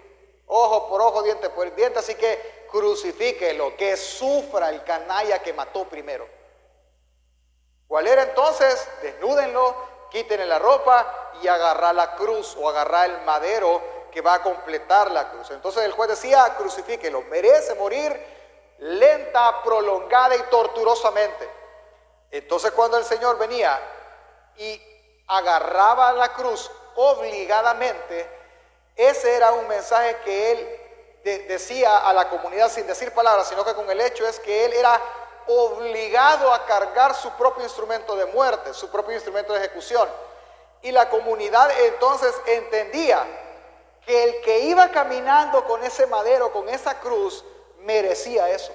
Ojo 0.49 0.88
por 0.88 1.00
ojo, 1.02 1.23
diente 1.23 1.50
por 1.50 1.75
diente, 1.75 1.99
así 1.99 2.14
que 2.14 2.67
crucifíquenlo, 2.71 3.76
que 3.76 3.97
sufra 3.97 4.71
el 4.71 4.83
canalla 4.83 5.40
que 5.40 5.52
mató 5.52 5.85
primero. 5.85 6.26
¿Cuál 7.87 8.07
era 8.07 8.23
entonces? 8.23 8.88
Desnúdenlo, 9.02 9.75
quítenle 10.11 10.47
la 10.47 10.59
ropa 10.59 11.33
y 11.43 11.49
agarrar 11.49 11.95
la 11.95 12.14
cruz 12.17 12.57
o 12.59 12.69
agarrar 12.69 13.11
el 13.11 13.21
madero 13.23 13.83
que 14.11 14.21
va 14.21 14.35
a 14.35 14.43
completar 14.43 15.11
la 15.11 15.31
cruz. 15.31 15.50
Entonces 15.50 15.85
el 15.85 15.93
juez 15.93 16.11
decía, 16.11 16.55
crucifíquelo, 16.57 17.23
merece 17.23 17.75
morir 17.75 18.19
lenta, 18.78 19.62
prolongada 19.62 20.37
y 20.37 20.43
torturosamente. 20.45 21.49
Entonces 22.31 22.71
cuando 22.73 22.97
el 22.97 23.05
Señor 23.05 23.38
venía 23.38 23.78
y 24.57 24.81
agarraba 25.26 26.12
la 26.12 26.33
cruz 26.33 26.71
obligadamente, 26.97 28.38
ese 28.99 29.37
era 29.37 29.52
un 29.52 29.67
mensaje 29.69 30.17
que 30.25 30.50
él 30.52 30.81
decía 31.47 31.99
a 31.99 32.12
la 32.12 32.28
comunidad 32.28 32.69
sin 32.69 32.87
decir 32.87 33.12
palabras, 33.12 33.49
sino 33.49 33.64
que 33.64 33.75
con 33.75 33.88
el 33.88 34.00
hecho 34.00 34.26
es 34.26 34.40
que 34.40 34.64
él 34.64 34.73
era 34.73 35.00
obligado 35.47 36.52
a 36.52 36.67
cargar 36.67 37.14
su 37.14 37.31
propio 37.33 37.62
instrumento 37.62 38.17
de 38.17 38.26
muerte, 38.26 38.75
su 38.75 38.90
propio 38.90 39.14
instrumento 39.14 39.52
de 39.52 39.61
ejecución. 39.61 40.09
Y 40.83 40.90
la 40.90 41.09
comunidad 41.09 41.71
entonces 41.87 42.35
entendía 42.45 43.25
que 44.05 44.25
el 44.25 44.40
que 44.40 44.61
iba 44.61 44.90
caminando 44.90 45.64
con 45.64 45.85
ese 45.85 46.07
madero, 46.07 46.52
con 46.52 46.69
esa 46.69 46.99
cruz, 46.99 47.45
merecía 47.78 48.50
eso. 48.50 48.73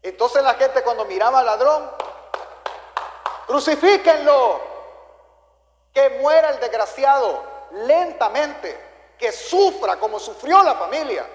Entonces 0.00 0.44
la 0.44 0.54
gente 0.54 0.82
cuando 0.82 1.06
miraba 1.06 1.40
al 1.40 1.46
ladrón, 1.46 1.90
crucifíquenlo, 3.48 4.60
que 5.92 6.10
muera 6.20 6.50
el 6.50 6.60
desgraciado 6.60 7.42
lentamente, 7.72 8.93
que 9.18 9.32
sufra 9.32 9.96
como 9.96 10.18
sufrió 10.18 10.62
la 10.62 10.74
familia. 10.74 11.26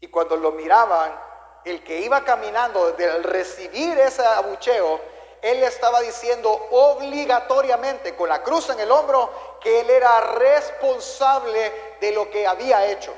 Y 0.00 0.08
cuando 0.08 0.36
lo 0.36 0.52
miraban, 0.52 1.18
el 1.64 1.82
que 1.82 2.00
iba 2.00 2.24
caminando, 2.24 2.94
al 2.98 3.24
recibir 3.24 3.98
ese 3.98 4.24
abucheo, 4.24 5.00
él 5.42 5.62
estaba 5.62 6.00
diciendo 6.00 6.50
obligatoriamente, 6.70 8.14
con 8.14 8.28
la 8.28 8.42
cruz 8.42 8.70
en 8.70 8.80
el 8.80 8.90
hombro, 8.90 9.30
que 9.60 9.80
él 9.80 9.90
era 9.90 10.20
responsable 10.20 11.96
de 12.00 12.12
lo 12.12 12.30
que 12.30 12.46
había 12.46 12.86
hecho. 12.86 13.12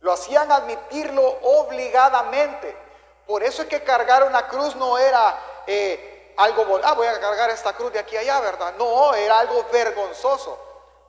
Lo 0.00 0.12
hacían 0.12 0.50
admitirlo 0.52 1.26
obligadamente. 1.42 2.76
Por 3.26 3.42
eso 3.42 3.62
es 3.62 3.68
que 3.68 3.82
cargar 3.82 4.24
una 4.24 4.46
cruz 4.48 4.76
no 4.76 4.96
era 4.98 5.38
eh, 5.66 6.32
algo, 6.36 6.80
ah, 6.82 6.94
voy 6.94 7.06
a 7.06 7.20
cargar 7.20 7.50
esta 7.50 7.72
cruz 7.72 7.92
de 7.92 7.98
aquí 7.98 8.16
a 8.16 8.20
allá, 8.20 8.40
¿verdad? 8.40 8.74
No, 8.78 9.14
era 9.14 9.40
algo 9.40 9.66
vergonzoso. 9.72 10.67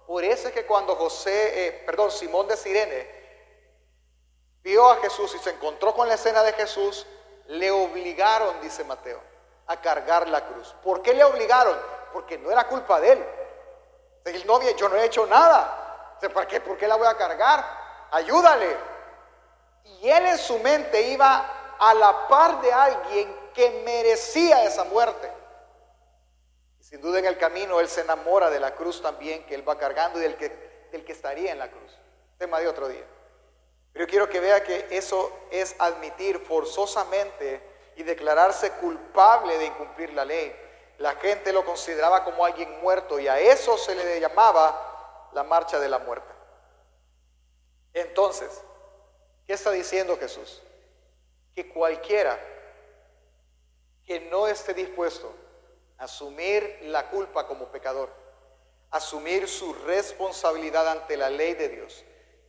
Por 0.09 0.23
eso 0.23 0.47
es 0.47 0.53
que 0.55 0.65
cuando 0.65 0.95
José, 0.95 1.67
eh, 1.67 1.83
perdón, 1.85 2.09
Simón 2.09 2.47
de 2.47 2.57
Sirene, 2.57 3.07
vio 4.63 4.89
a 4.89 4.95
Jesús 4.95 5.35
y 5.35 5.37
se 5.37 5.51
encontró 5.51 5.93
con 5.93 6.07
la 6.07 6.15
escena 6.15 6.41
de 6.41 6.51
Jesús, 6.53 7.05
le 7.45 7.69
obligaron, 7.69 8.59
dice 8.59 8.83
Mateo, 8.83 9.21
a 9.67 9.79
cargar 9.79 10.27
la 10.27 10.47
cruz. 10.47 10.73
¿Por 10.83 11.03
qué 11.03 11.13
le 11.13 11.23
obligaron? 11.23 11.79
Porque 12.11 12.39
no 12.39 12.49
era 12.49 12.67
culpa 12.67 12.99
de 12.99 13.11
él. 13.11 13.25
El 14.25 14.47
novio, 14.47 14.75
yo 14.75 14.89
no 14.89 14.95
he 14.95 15.05
hecho 15.05 15.27
nada. 15.27 16.17
¿Por 16.33 16.47
qué, 16.47 16.59
¿Por 16.59 16.75
qué 16.75 16.87
la 16.87 16.95
voy 16.95 17.05
a 17.05 17.15
cargar? 17.15 17.63
Ayúdale. 18.09 18.77
Y 19.83 20.09
él 20.09 20.25
en 20.25 20.39
su 20.39 20.57
mente 20.57 21.03
iba 21.03 21.75
a 21.77 21.93
la 21.93 22.27
par 22.27 22.61
de 22.61 22.73
alguien 22.73 23.51
que 23.53 23.83
merecía 23.85 24.63
esa 24.63 24.85
muerte. 24.85 25.31
Sin 26.89 27.01
duda 27.01 27.19
en 27.19 27.25
el 27.25 27.37
camino 27.37 27.79
Él 27.79 27.87
se 27.87 28.01
enamora 28.01 28.49
de 28.49 28.59
la 28.59 28.73
cruz 28.73 28.99
también 28.99 29.45
que 29.45 29.53
Él 29.53 29.67
va 29.67 29.77
cargando 29.77 30.17
y 30.17 30.23
del 30.23 30.35
que, 30.37 30.89
que 31.05 31.11
estaría 31.11 31.51
en 31.51 31.59
la 31.59 31.69
cruz. 31.69 31.95
Tema 32.39 32.59
de 32.59 32.67
otro 32.67 32.87
día. 32.87 33.05
Pero 33.93 34.05
yo 34.05 34.09
quiero 34.09 34.27
que 34.27 34.39
vea 34.39 34.63
que 34.63 34.87
eso 34.89 35.31
es 35.51 35.75
admitir 35.77 36.39
forzosamente 36.39 37.61
y 37.95 38.01
declararse 38.01 38.71
culpable 38.73 39.59
de 39.59 39.65
incumplir 39.65 40.13
la 40.13 40.25
ley. 40.25 40.55
La 40.97 41.13
gente 41.13 41.53
lo 41.53 41.63
consideraba 41.63 42.23
como 42.23 42.43
alguien 42.43 42.81
muerto 42.81 43.19
y 43.19 43.27
a 43.27 43.39
eso 43.39 43.77
se 43.77 43.93
le 43.93 44.19
llamaba 44.19 45.29
la 45.33 45.43
marcha 45.43 45.79
de 45.79 45.89
la 45.89 45.99
muerte. 45.99 46.33
Entonces, 47.93 48.63
¿qué 49.45 49.53
está 49.53 49.69
diciendo 49.69 50.17
Jesús? 50.17 50.63
Que 51.53 51.69
cualquiera 51.69 52.39
que 54.07 54.21
no 54.21 54.47
esté 54.47 54.73
dispuesto 54.73 55.31
asumir 55.99 56.79
la 56.83 57.09
culpa 57.09 57.45
como 57.45 57.67
pecador, 57.67 58.09
asumir 58.89 59.47
su 59.47 59.73
responsabilidad 59.73 60.87
ante 60.87 61.15
la 61.15 61.29
ley 61.29 61.53
de 61.53 61.69
Dios, 61.69 62.03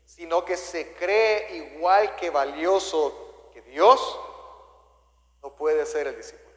sino 0.05 0.45
que 0.45 0.57
se 0.57 0.95
cree 0.95 1.57
igual 1.57 2.17
que 2.17 2.31
valioso 2.31 3.51
que 3.53 3.61
Dios, 3.63 4.19
no 5.43 5.55
puede 5.55 5.85
ser 5.85 6.07
el 6.07 6.17
discípulo. 6.17 6.51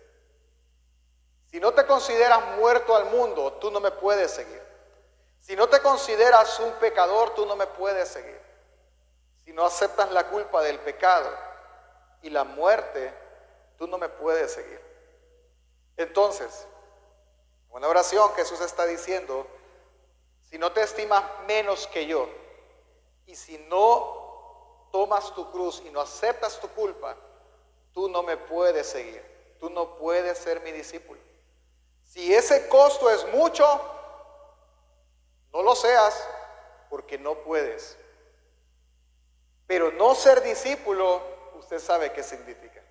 Si 1.47 1.59
no 1.59 1.73
te 1.73 1.85
consideras 1.85 2.57
muerto 2.57 2.95
al 2.95 3.05
mundo, 3.05 3.53
tú 3.53 3.69
no 3.69 3.79
me 3.79 3.91
puedes 3.91 4.31
seguir. 4.31 4.61
Si 5.39 5.55
no 5.55 5.67
te 5.67 5.81
consideras 5.81 6.59
un 6.59 6.71
pecador, 6.73 7.33
tú 7.35 7.45
no 7.45 7.55
me 7.55 7.67
puedes 7.67 8.07
seguir. 8.07 8.39
Si 9.43 9.51
no 9.51 9.65
aceptas 9.65 10.11
la 10.11 10.27
culpa 10.29 10.61
del 10.61 10.79
pecado 10.79 11.29
y 12.21 12.29
la 12.29 12.43
muerte, 12.43 13.13
tú 13.77 13.87
no 13.87 13.97
me 13.97 14.09
puedes 14.09 14.51
seguir. 14.53 14.81
Entonces, 15.97 16.65
una 17.73 17.87
oración 17.87 18.31
Jesús 18.35 18.61
está 18.61 18.85
diciendo, 18.85 19.47
si 20.49 20.57
no 20.57 20.71
te 20.71 20.83
estimas 20.83 21.23
menos 21.47 21.87
que 21.87 22.05
yo, 22.05 22.29
y 23.25 23.35
si 23.35 23.57
no 23.57 24.87
tomas 24.91 25.33
tu 25.33 25.51
cruz 25.51 25.81
y 25.83 25.89
no 25.89 25.99
aceptas 25.99 26.59
tu 26.59 26.67
culpa, 26.69 27.17
tú 27.91 28.07
no 28.09 28.21
me 28.21 28.37
puedes 28.37 28.87
seguir, 28.87 29.23
tú 29.59 29.69
no 29.69 29.95
puedes 29.97 30.37
ser 30.37 30.61
mi 30.61 30.71
discípulo. 30.71 31.19
Si 32.03 32.33
ese 32.33 32.67
costo 32.69 33.09
es 33.09 33.27
mucho, 33.33 33.65
no 35.51 35.63
lo 35.63 35.75
seas 35.75 36.27
porque 36.89 37.17
no 37.17 37.35
puedes. 37.39 37.97
Pero 39.65 39.91
no 39.91 40.13
ser 40.13 40.43
discípulo, 40.43 41.23
usted 41.55 41.79
sabe 41.79 42.13
qué 42.13 42.21
significa. 42.21 42.83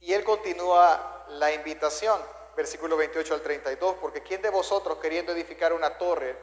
Y 0.00 0.14
él 0.14 0.24
continúa 0.24 1.26
la 1.28 1.52
invitación, 1.52 2.18
versículo 2.56 2.96
28 2.96 3.34
al 3.34 3.42
32, 3.42 3.96
porque 4.00 4.22
¿quién 4.22 4.42
de 4.42 4.50
vosotros 4.50 4.98
queriendo 4.98 5.32
edificar 5.32 5.72
una 5.72 5.96
torre 5.98 6.36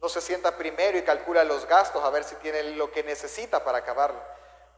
no 0.00 0.08
se 0.08 0.20
sienta 0.20 0.56
primero 0.56 0.96
y 0.96 1.02
calcula 1.02 1.44
los 1.44 1.66
gastos 1.66 2.02
a 2.02 2.10
ver 2.10 2.24
si 2.24 2.34
tiene 2.36 2.62
lo 2.62 2.90
que 2.90 3.02
necesita 3.02 3.62
para 3.64 3.78
acabarla? 3.78 4.22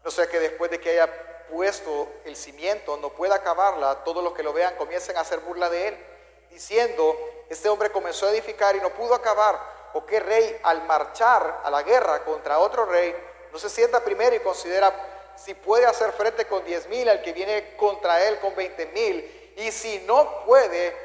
No 0.04 0.10
sea 0.10 0.26
que 0.26 0.40
después 0.40 0.70
de 0.70 0.80
que 0.80 0.90
haya 0.90 1.46
puesto 1.50 2.08
el 2.24 2.36
cimiento 2.36 2.96
no 2.96 3.10
pueda 3.10 3.36
acabarla, 3.36 4.02
todos 4.04 4.22
los 4.22 4.32
que 4.32 4.42
lo 4.42 4.52
vean 4.52 4.74
comiencen 4.76 5.16
a 5.16 5.20
hacer 5.20 5.40
burla 5.40 5.70
de 5.70 5.88
él, 5.88 6.06
diciendo, 6.50 7.16
este 7.48 7.68
hombre 7.68 7.90
comenzó 7.90 8.26
a 8.26 8.30
edificar 8.30 8.74
y 8.76 8.80
no 8.80 8.90
pudo 8.90 9.14
acabar 9.14 9.58
o 9.94 10.06
qué 10.06 10.20
rey 10.20 10.58
al 10.62 10.84
marchar 10.84 11.60
a 11.64 11.70
la 11.70 11.82
guerra 11.82 12.24
contra 12.24 12.58
otro 12.58 12.86
rey 12.86 13.14
no 13.52 13.58
se 13.58 13.68
sienta 13.68 14.00
primero 14.00 14.34
y 14.34 14.40
considera 14.40 14.92
si 15.36 15.54
puede 15.54 15.86
hacer 15.86 16.12
frente 16.12 16.46
con 16.46 16.64
diez 16.64 16.88
mil 16.88 17.08
al 17.08 17.22
que 17.22 17.32
viene 17.32 17.76
contra 17.76 18.22
él 18.26 18.38
con 18.40 18.54
veinte 18.56 18.86
mil 18.86 19.41
y 19.56 19.72
si 19.72 20.00
no 20.00 20.44
puede, 20.44 20.96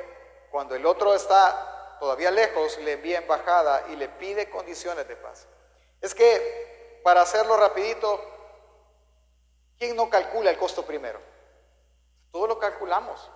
cuando 0.52 0.76
el 0.76 0.86
otro 0.86 1.14
está 1.14 1.98
todavía 2.00 2.32
lejos, 2.32 2.78
le 2.80 2.94
envía 2.94 3.20
embajada 3.20 3.86
y 3.90 3.96
le 3.96 4.10
pide 4.10 4.50
condiciones 4.50 5.08
de 5.08 5.16
paz. 5.16 5.48
Es 6.02 6.14
que, 6.14 7.02
para 7.04 7.22
hacerlo 7.22 7.58
rapidito, 7.58 8.22
¿quién 9.78 9.96
no 9.96 10.10
calcula 10.10 10.52
el 10.52 10.58
costo 10.58 10.86
primero? 10.86 11.20
Todos 12.32 12.48
lo 12.48 12.60
calculamos, 12.60 13.30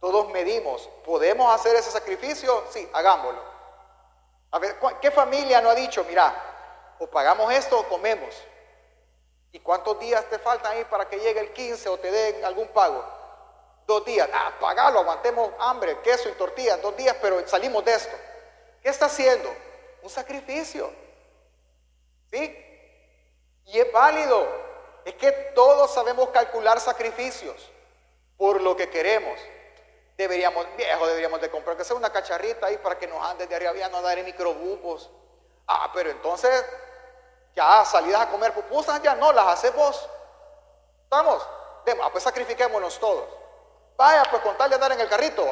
todos 0.00 0.28
medimos. 0.30 0.88
¿Podemos 1.04 1.54
hacer 1.54 1.76
ese 1.76 1.90
sacrificio? 1.90 2.64
Sí, 2.70 2.88
hagámoslo. 2.92 3.40
A 4.50 4.58
ver, 4.58 4.76
¿qué 5.00 5.10
familia 5.10 5.60
no 5.60 5.70
ha 5.70 5.74
dicho, 5.74 6.04
mira, 6.04 6.34
o 6.98 7.06
pagamos 7.06 7.52
esto 7.52 7.78
o 7.78 7.88
comemos? 7.88 8.34
¿Y 9.52 9.60
cuántos 9.60 9.98
días 9.98 10.24
te 10.26 10.38
faltan 10.38 10.72
ahí 10.72 10.84
para 10.84 11.08
que 11.08 11.18
llegue 11.18 11.40
el 11.40 11.52
15 11.52 11.88
o 11.88 11.98
te 11.98 12.10
den 12.10 12.44
algún 12.44 12.68
pago? 12.68 13.15
Dos 13.86 14.04
días. 14.04 14.28
Ah, 14.32 14.52
pagalo, 14.60 15.00
aguantemos 15.00 15.50
hambre, 15.58 16.00
queso 16.00 16.28
y 16.28 16.32
tortillas, 16.32 16.80
dos 16.82 16.96
días, 16.96 17.16
pero 17.20 17.46
salimos 17.46 17.84
de 17.84 17.94
esto. 17.94 18.16
¿Qué 18.82 18.88
está 18.88 19.06
haciendo? 19.06 19.52
Un 20.02 20.10
sacrificio. 20.10 20.90
¿Sí? 22.30 22.64
Y 23.66 23.78
es 23.78 23.92
válido. 23.92 24.46
Es 25.04 25.14
que 25.14 25.30
todos 25.54 25.92
sabemos 25.94 26.30
calcular 26.30 26.80
sacrificios 26.80 27.70
por 28.36 28.60
lo 28.60 28.76
que 28.76 28.90
queremos 28.90 29.38
deberíamos, 30.16 30.66
viejo, 30.76 31.06
deberíamos 31.06 31.40
de 31.40 31.50
comprar 31.50 31.76
que 31.76 31.84
sea 31.84 31.96
una 31.96 32.10
cacharrita 32.10 32.66
ahí 32.66 32.78
para 32.78 32.98
que 32.98 33.06
nos 33.06 33.22
ande 33.24 33.46
de 33.46 33.54
arriba, 33.54 33.74
ya 33.74 33.88
no 33.88 34.02
dar 34.02 34.18
en 34.18 34.24
microbubos. 34.24 35.10
Ah, 35.66 35.90
pero 35.92 36.10
entonces, 36.10 36.64
ya 37.54 37.84
salidas 37.84 38.22
a 38.22 38.30
comer 38.30 38.52
pupusas, 38.52 39.02
ya 39.02 39.14
no, 39.14 39.32
las 39.32 39.46
hacemos. 39.48 40.08
¿Estamos? 41.04 41.46
Ah, 42.02 42.08
pues 42.10 42.24
sacrifiquémonos 42.24 42.98
todos. 42.98 43.26
Vaya, 43.96 44.24
pues 44.30 44.42
con 44.42 44.56
tal 44.56 44.68
de 44.68 44.74
andar 44.76 44.92
en 44.92 45.00
el 45.00 45.08
carrito. 45.08 45.44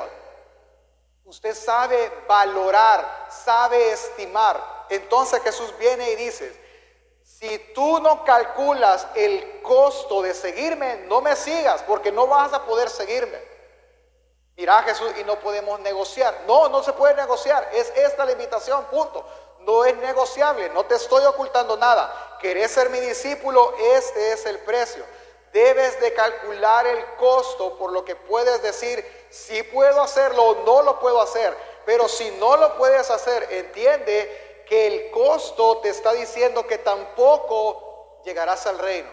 Usted 1.24 1.54
sabe 1.54 2.12
valorar, 2.28 3.28
sabe 3.30 3.92
estimar. 3.92 4.87
Entonces 4.90 5.42
Jesús 5.42 5.72
viene 5.78 6.11
y 6.11 6.16
dice, 6.16 6.64
si 7.22 7.59
tú 7.74 7.98
no 8.00 8.24
calculas 8.24 9.07
el 9.14 9.62
costo 9.62 10.20
de 10.20 10.35
seguirme, 10.35 11.04
no 11.09 11.22
me 11.22 11.35
sigas, 11.35 11.83
porque 11.83 12.12
no 12.12 12.26
vas 12.26 12.52
a 12.52 12.64
poder 12.64 12.90
seguirme. 12.90 13.54
Mira 14.57 14.83
Jesús 14.83 15.11
y 15.18 15.24
no 15.24 15.40
podemos 15.40 15.80
negociar. 15.80 16.42
No, 16.46 16.68
no 16.68 16.83
se 16.83 16.92
puede 16.92 17.14
negociar. 17.14 17.68
Es 17.72 17.90
esta 17.96 18.24
la 18.24 18.33
invitación, 18.33 18.85
punto. 18.87 19.26
No 19.61 19.85
es 19.85 19.96
negociable, 19.96 20.68
no 20.70 20.85
te 20.85 20.94
estoy 20.94 21.24
ocultando 21.24 21.76
nada. 21.76 22.37
¿Querés 22.40 22.70
ser 22.70 22.90
mi 22.90 23.00
discípulo? 23.00 23.74
Este 23.94 24.33
es 24.33 24.44
el 24.44 24.59
precio. 24.61 25.04
Debes 25.55 26.01
de 26.01 26.12
calcular 26.14 26.85
el 26.85 27.07
costo 27.14 27.79
por 27.79 27.93
lo 27.93 28.05
que 28.05 28.17
puedes 28.17 28.61
decir, 28.61 29.07
si 29.31 29.62
puedo 29.62 30.03
hacerlo 30.03 30.43
o 30.43 30.64
no 30.64 30.83
lo 30.83 30.99
puedo 30.99 31.23
hacer. 31.23 31.57
Pero 31.87 32.09
si 32.09 32.29
no 32.33 32.57
lo 32.57 32.77
puedes 32.77 33.09
hacer, 33.09 33.47
entiende 33.53 34.64
que 34.69 34.88
el 34.88 35.11
costo 35.12 35.79
te 35.79 35.90
está 35.90 36.12
diciendo 36.12 36.67
que 36.67 36.79
tampoco 36.79 38.21
llegarás 38.25 38.67
al 38.67 38.81
reino. 38.81 39.09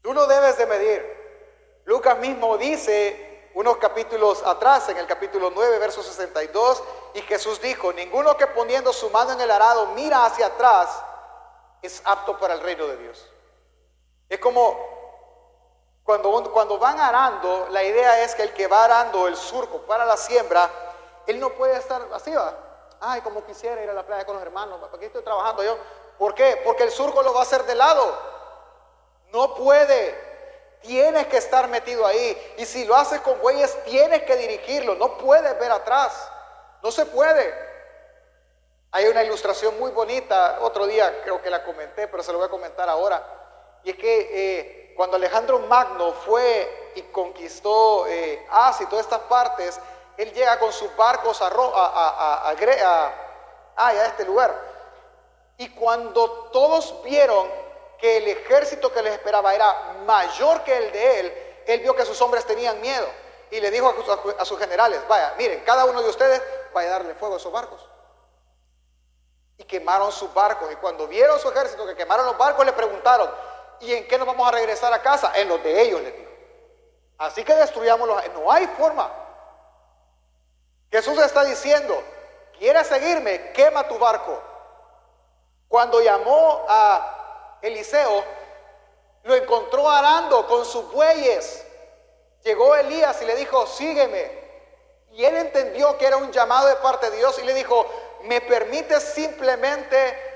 Tú 0.00 0.14
lo 0.14 0.26
debes 0.26 0.56
de 0.56 0.64
medir. 0.64 1.82
Lucas 1.84 2.16
mismo 2.20 2.56
dice 2.56 3.50
unos 3.52 3.76
capítulos 3.76 4.42
atrás, 4.46 4.88
en 4.88 4.96
el 4.96 5.06
capítulo 5.06 5.50
9, 5.54 5.78
verso 5.78 6.02
62, 6.02 6.82
y 7.12 7.20
Jesús 7.20 7.60
dijo, 7.60 7.92
ninguno 7.92 8.34
que 8.38 8.46
poniendo 8.46 8.94
su 8.94 9.10
mano 9.10 9.32
en 9.32 9.42
el 9.42 9.50
arado 9.50 9.88
mira 9.88 10.24
hacia 10.24 10.46
atrás 10.46 10.88
es 11.82 12.00
apto 12.06 12.38
para 12.38 12.54
el 12.54 12.60
reino 12.60 12.86
de 12.86 12.96
Dios. 12.96 13.31
Es 14.32 14.38
como 14.38 14.78
cuando, 16.04 16.50
cuando 16.50 16.78
van 16.78 16.98
arando, 16.98 17.66
la 17.68 17.82
idea 17.82 18.22
es 18.22 18.34
que 18.34 18.44
el 18.44 18.54
que 18.54 18.66
va 18.66 18.84
arando 18.84 19.28
el 19.28 19.36
surco 19.36 19.82
para 19.82 20.06
la 20.06 20.16
siembra, 20.16 20.70
él 21.26 21.38
no 21.38 21.50
puede 21.50 21.76
estar 21.76 22.00
así, 22.14 22.34
va. 22.34 22.56
Ay, 22.98 23.20
como 23.20 23.44
quisiera 23.44 23.82
ir 23.82 23.90
a 23.90 23.92
la 23.92 24.06
playa 24.06 24.24
con 24.24 24.36
los 24.36 24.42
hermanos, 24.42 24.80
¿para 24.80 24.98
qué 24.98 25.04
estoy 25.04 25.22
trabajando 25.22 25.62
yo? 25.62 25.76
¿Por 26.18 26.34
qué? 26.34 26.62
Porque 26.64 26.84
el 26.84 26.90
surco 26.90 27.22
lo 27.22 27.34
va 27.34 27.40
a 27.40 27.42
hacer 27.42 27.64
de 27.64 27.74
lado. 27.74 28.18
No 29.34 29.54
puede. 29.54 30.78
Tienes 30.80 31.26
que 31.26 31.36
estar 31.36 31.68
metido 31.68 32.06
ahí. 32.06 32.54
Y 32.56 32.64
si 32.64 32.86
lo 32.86 32.96
haces 32.96 33.20
con 33.20 33.38
bueyes, 33.38 33.84
tienes 33.84 34.22
que 34.22 34.36
dirigirlo. 34.36 34.94
No 34.94 35.18
puedes 35.18 35.58
ver 35.58 35.72
atrás. 35.72 36.30
No 36.82 36.90
se 36.90 37.04
puede. 37.04 37.54
Hay 38.92 39.08
una 39.08 39.24
ilustración 39.24 39.78
muy 39.78 39.90
bonita. 39.90 40.56
Otro 40.62 40.86
día 40.86 41.20
creo 41.22 41.42
que 41.42 41.50
la 41.50 41.62
comenté, 41.64 42.08
pero 42.08 42.22
se 42.22 42.32
lo 42.32 42.38
voy 42.38 42.46
a 42.46 42.50
comentar 42.50 42.88
ahora. 42.88 43.40
Y 43.84 43.90
es 43.90 43.96
que 43.96 44.28
eh, 44.32 44.94
cuando 44.96 45.16
Alejandro 45.16 45.58
Magno 45.60 46.12
fue 46.12 46.92
y 46.94 47.02
conquistó 47.02 48.06
eh, 48.06 48.46
Asia 48.50 48.84
y 48.84 48.88
todas 48.88 49.06
estas 49.06 49.20
partes, 49.20 49.80
él 50.16 50.32
llega 50.32 50.58
con 50.58 50.72
sus 50.72 50.94
barcos 50.96 51.40
a, 51.42 51.48
a, 53.76 53.92
este 54.06 54.24
lugar. 54.24 54.54
Y 55.58 55.68
cuando 55.70 56.50
todos 56.52 57.02
vieron 57.02 57.48
que 57.98 58.18
el 58.18 58.28
ejército 58.28 58.92
que 58.92 59.02
les 59.02 59.14
esperaba 59.14 59.54
era 59.54 59.96
mayor 60.06 60.62
que 60.64 60.76
el 60.76 60.92
de 60.92 61.20
él, 61.20 61.32
él 61.66 61.80
vio 61.80 61.94
que 61.94 62.04
sus 62.04 62.20
hombres 62.20 62.44
tenían 62.44 62.80
miedo 62.80 63.06
y 63.50 63.60
le 63.60 63.70
dijo 63.70 63.94
a, 64.38 64.44
sus 64.44 64.58
generales, 64.58 65.00
vaya, 65.06 65.34
miren, 65.36 65.60
cada 65.60 65.84
uno 65.84 66.02
de 66.02 66.08
ustedes 66.08 66.42
vaya 66.72 66.88
a 66.88 66.92
darle 66.92 67.14
fuego 67.14 67.34
a 67.34 67.36
esos 67.36 67.52
barcos. 67.52 67.86
Y 69.58 69.64
quemaron 69.64 70.10
sus 70.10 70.32
barcos. 70.32 70.72
Y 70.72 70.76
cuando 70.76 71.06
vieron 71.06 71.38
su 71.38 71.50
ejército 71.50 71.86
que 71.86 71.94
quemaron 71.94 72.24
los 72.24 72.38
barcos, 72.38 72.64
le 72.64 72.72
preguntaron, 72.72 73.30
¿Y 73.82 73.92
en 73.94 74.06
qué 74.06 74.16
nos 74.16 74.26
vamos 74.26 74.46
a 74.46 74.52
regresar 74.52 74.92
a 74.92 75.02
casa? 75.02 75.32
En 75.34 75.48
los 75.48 75.62
de 75.62 75.82
ellos, 75.82 76.00
le 76.00 76.12
dijo. 76.12 76.30
Así 77.18 77.44
que 77.44 77.54
destruyámoslos. 77.54 78.22
No 78.32 78.50
hay 78.50 78.66
forma. 78.78 79.12
Jesús 80.90 81.18
está 81.18 81.44
diciendo, 81.44 82.00
¿quieres 82.58 82.86
seguirme? 82.86 83.50
Quema 83.52 83.88
tu 83.88 83.98
barco. 83.98 84.40
Cuando 85.66 86.00
llamó 86.00 86.64
a 86.68 87.58
Eliseo, 87.60 88.24
lo 89.24 89.34
encontró 89.34 89.90
arando 89.90 90.46
con 90.46 90.64
sus 90.64 90.90
bueyes. 90.92 91.66
Llegó 92.44 92.76
Elías 92.76 93.20
y 93.20 93.24
le 93.24 93.34
dijo, 93.34 93.66
sígueme. 93.66 94.42
Y 95.10 95.24
él 95.24 95.36
entendió 95.36 95.98
que 95.98 96.06
era 96.06 96.18
un 96.18 96.30
llamado 96.30 96.68
de 96.68 96.76
parte 96.76 97.10
de 97.10 97.16
Dios 97.16 97.36
y 97.40 97.42
le 97.42 97.54
dijo, 97.54 97.84
¿me 98.22 98.40
permites 98.40 99.02
simplemente 99.02 100.31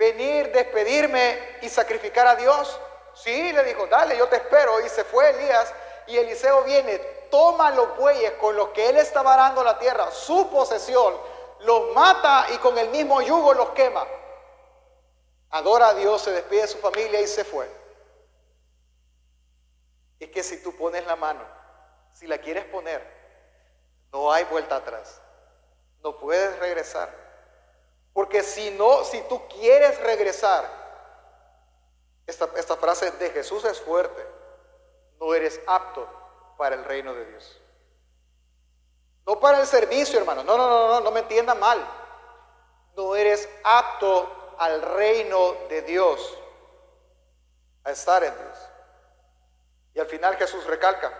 venir, 0.00 0.50
despedirme 0.50 1.58
y 1.60 1.68
sacrificar 1.68 2.26
a 2.26 2.34
Dios? 2.34 2.80
Sí, 3.14 3.52
le 3.52 3.62
dijo, 3.64 3.86
dale, 3.86 4.16
yo 4.16 4.26
te 4.28 4.36
espero. 4.36 4.80
Y 4.80 4.88
se 4.88 5.04
fue 5.04 5.28
Elías 5.30 5.72
y 6.06 6.16
Eliseo 6.16 6.64
viene, 6.64 6.98
toma 7.30 7.70
los 7.70 7.96
bueyes 7.98 8.32
con 8.32 8.56
los 8.56 8.70
que 8.70 8.88
él 8.88 8.96
estaba 8.96 9.34
arando 9.34 9.62
la 9.62 9.78
tierra, 9.78 10.10
su 10.10 10.50
posesión, 10.50 11.14
los 11.60 11.94
mata 11.94 12.46
y 12.52 12.56
con 12.56 12.76
el 12.78 12.88
mismo 12.88 13.20
yugo 13.20 13.52
los 13.52 13.70
quema. 13.70 14.06
Adora 15.50 15.88
a 15.88 15.94
Dios, 15.94 16.22
se 16.22 16.32
despide 16.32 16.62
de 16.62 16.68
su 16.68 16.78
familia 16.78 17.20
y 17.20 17.26
se 17.26 17.44
fue. 17.44 17.68
Es 20.18 20.30
que 20.30 20.42
si 20.42 20.62
tú 20.62 20.74
pones 20.76 21.06
la 21.06 21.16
mano, 21.16 21.44
si 22.14 22.26
la 22.26 22.38
quieres 22.38 22.64
poner, 22.64 23.06
no 24.12 24.32
hay 24.32 24.44
vuelta 24.44 24.76
atrás. 24.76 25.20
No 26.02 26.16
puedes 26.18 26.58
regresar. 26.58 27.29
Porque 28.20 28.42
si 28.42 28.70
no, 28.72 29.02
si 29.02 29.18
tú 29.22 29.48
quieres 29.48 29.98
regresar, 30.02 30.70
esta, 32.26 32.50
esta 32.54 32.76
frase 32.76 33.10
de 33.12 33.30
Jesús 33.30 33.64
es 33.64 33.80
fuerte. 33.80 34.22
No 35.18 35.32
eres 35.32 35.58
apto 35.66 36.06
para 36.58 36.74
el 36.74 36.84
reino 36.84 37.14
de 37.14 37.24
Dios. 37.24 37.58
No 39.26 39.40
para 39.40 39.58
el 39.58 39.66
servicio, 39.66 40.18
hermano. 40.18 40.44
No, 40.44 40.58
no, 40.58 40.68
no, 40.68 40.88
no, 40.88 41.00
no 41.00 41.10
me 41.12 41.20
entienda 41.20 41.54
mal. 41.54 41.82
No 42.94 43.16
eres 43.16 43.48
apto 43.64 44.54
al 44.58 44.82
reino 44.82 45.54
de 45.70 45.80
Dios, 45.80 46.36
a 47.84 47.90
estar 47.92 48.22
en 48.22 48.36
Dios. 48.36 48.58
Y 49.94 50.00
al 50.00 50.06
final 50.08 50.36
Jesús 50.36 50.66
recalca, 50.66 51.10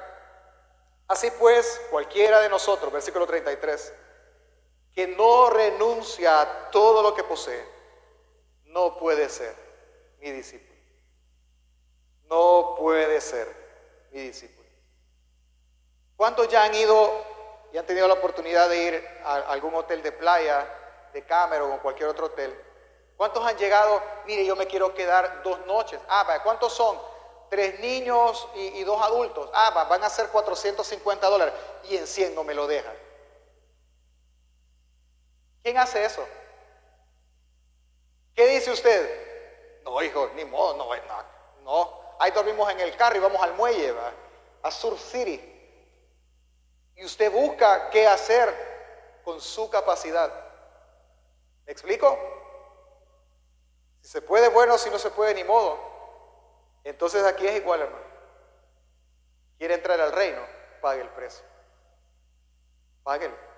así 1.08 1.30
pues, 1.30 1.80
cualquiera 1.90 2.40
de 2.40 2.50
nosotros, 2.50 2.92
versículo 2.92 3.26
33, 3.26 3.94
que 5.00 5.06
no 5.06 5.48
renuncia 5.48 6.42
a 6.42 6.70
todo 6.70 7.02
lo 7.02 7.14
que 7.14 7.24
posee, 7.24 7.66
no 8.64 8.98
puede 8.98 9.30
ser 9.30 9.56
mi 10.18 10.30
discípulo. 10.30 10.78
No 12.24 12.74
puede 12.78 13.18
ser 13.22 13.48
mi 14.10 14.20
discípulo. 14.20 14.68
¿Cuántos 16.16 16.48
ya 16.48 16.64
han 16.64 16.74
ido 16.74 17.10
y 17.72 17.78
han 17.78 17.86
tenido 17.86 18.06
la 18.08 18.12
oportunidad 18.12 18.68
de 18.68 18.76
ir 18.76 19.08
a 19.24 19.36
algún 19.36 19.74
hotel 19.74 20.02
de 20.02 20.12
playa, 20.12 20.68
de 21.14 21.24
Cameron 21.24 21.72
o 21.72 21.80
cualquier 21.80 22.10
otro 22.10 22.26
hotel? 22.26 22.54
¿Cuántos 23.16 23.42
han 23.46 23.56
llegado? 23.56 24.02
Mire, 24.26 24.44
yo 24.44 24.54
me 24.54 24.66
quiero 24.66 24.92
quedar 24.92 25.42
dos 25.42 25.64
noches. 25.64 25.98
Ah, 26.10 26.40
¿cuántos 26.44 26.74
son? 26.74 27.00
Tres 27.48 27.80
niños 27.80 28.46
y, 28.54 28.84
dos 28.84 29.00
adultos. 29.00 29.48
Ah, 29.54 29.86
van 29.88 30.04
a 30.04 30.10
ser 30.10 30.28
450 30.28 31.26
dólares. 31.26 31.54
Y 31.84 31.96
en 31.96 32.06
100 32.06 32.34
no 32.34 32.44
me 32.44 32.52
lo 32.52 32.66
dejan. 32.66 33.09
¿Quién 35.62 35.76
hace 35.78 36.04
eso? 36.04 36.26
¿Qué 38.34 38.46
dice 38.46 38.70
usted? 38.70 39.82
No, 39.84 40.02
hijo, 40.02 40.30
ni 40.34 40.44
modo, 40.44 40.76
no, 40.76 40.94
no, 40.94 41.24
no. 41.62 42.00
Ahí 42.18 42.30
dormimos 42.30 42.70
en 42.70 42.80
el 42.80 42.96
carro 42.96 43.16
y 43.16 43.20
vamos 43.20 43.42
al 43.42 43.54
muelle, 43.54 43.92
¿va? 43.92 44.12
a 44.62 44.70
Sur 44.70 44.98
City. 44.98 45.40
Y 46.96 47.04
usted 47.04 47.30
busca 47.32 47.90
qué 47.90 48.06
hacer 48.06 49.20
con 49.24 49.40
su 49.40 49.70
capacidad. 49.70 50.32
¿Me 51.66 51.72
explico? 51.72 52.18
Si 54.02 54.08
se 54.08 54.22
puede, 54.22 54.48
bueno, 54.48 54.76
si 54.78 54.90
no 54.90 54.98
se 54.98 55.10
puede, 55.10 55.34
ni 55.34 55.44
modo. 55.44 55.78
Entonces 56.84 57.24
aquí 57.24 57.46
es 57.46 57.56
igual, 57.56 57.82
hermano. 57.82 58.04
Quiere 59.58 59.74
entrar 59.74 60.00
al 60.00 60.12
reino, 60.12 60.40
pague 60.80 61.02
el 61.02 61.08
precio. 61.10 61.44
Páguelo 63.02 63.49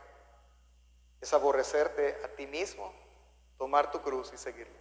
es 1.22 1.32
aborrecerte 1.32 2.20
a 2.24 2.28
ti 2.28 2.48
mismo, 2.48 2.92
tomar 3.56 3.92
tu 3.92 4.02
cruz 4.02 4.32
y 4.34 4.36
seguirlo. 4.36 4.76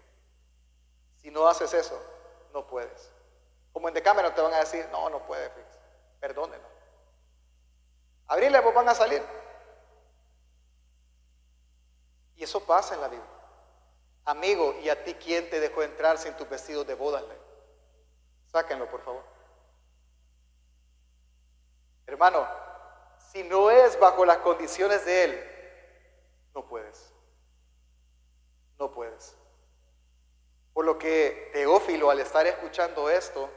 Si 1.18 1.30
no 1.30 1.48
haces 1.48 1.72
eso, 1.72 2.02
no 2.52 2.66
puedes. 2.66 3.12
Como 3.72 3.88
en 3.88 3.94
Decámero 3.94 4.34
te 4.34 4.42
van 4.42 4.56
a 4.56 4.60
decir, 4.60 4.88
no, 4.92 5.08
no 5.12 5.24
puedes, 5.28 5.52
perdónenlo. 6.20 6.68
Abrirle, 8.26 8.60
pues 8.64 8.74
van 8.74 8.90
a 8.90 8.96
salir. 8.96 9.24
Y 12.36 12.44
eso 12.44 12.60
pasa 12.66 12.96
en 12.96 13.02
la 13.02 13.08
vida. 13.08 13.24
Amigo, 14.26 14.76
¿y 14.82 14.90
a 14.90 15.04
ti 15.04 15.14
quién 15.14 15.48
te 15.48 15.60
dejó 15.60 15.84
entrar 15.84 16.18
sin 16.18 16.34
tus 16.34 16.50
vestidos 16.50 16.88
de 16.88 16.96
bodas? 16.96 17.24
Sáquenlo, 18.52 18.90
por 18.90 19.04
favor. 19.04 19.24
Hermano, 22.08 22.48
si 23.32 23.44
no 23.44 23.70
es 23.70 24.00
bajo 24.00 24.26
las 24.26 24.38
condiciones 24.38 25.06
de 25.06 25.24
Él, 25.24 25.51
no 26.54 26.66
puedes. 26.68 27.14
No 28.80 28.92
puedes. 28.92 29.36
Por 30.74 30.86
lo 30.86 30.98
que 30.98 31.50
Teófilo, 31.54 32.10
al 32.10 32.20
estar 32.20 32.46
escuchando 32.48 33.10
esto, 33.10 33.50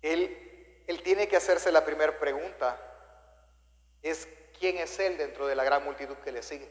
él, 0.00 0.84
él 0.86 1.02
tiene 1.02 1.28
que 1.28 1.36
hacerse 1.36 1.72
la 1.72 1.84
primera 1.84 2.18
pregunta. 2.18 2.80
Es 4.02 4.28
quién 4.58 4.78
es 4.78 4.98
él 4.98 5.16
dentro 5.16 5.46
de 5.46 5.54
la 5.54 5.64
gran 5.64 5.84
multitud 5.84 6.16
que 6.18 6.32
le 6.32 6.42
sigue. 6.42 6.70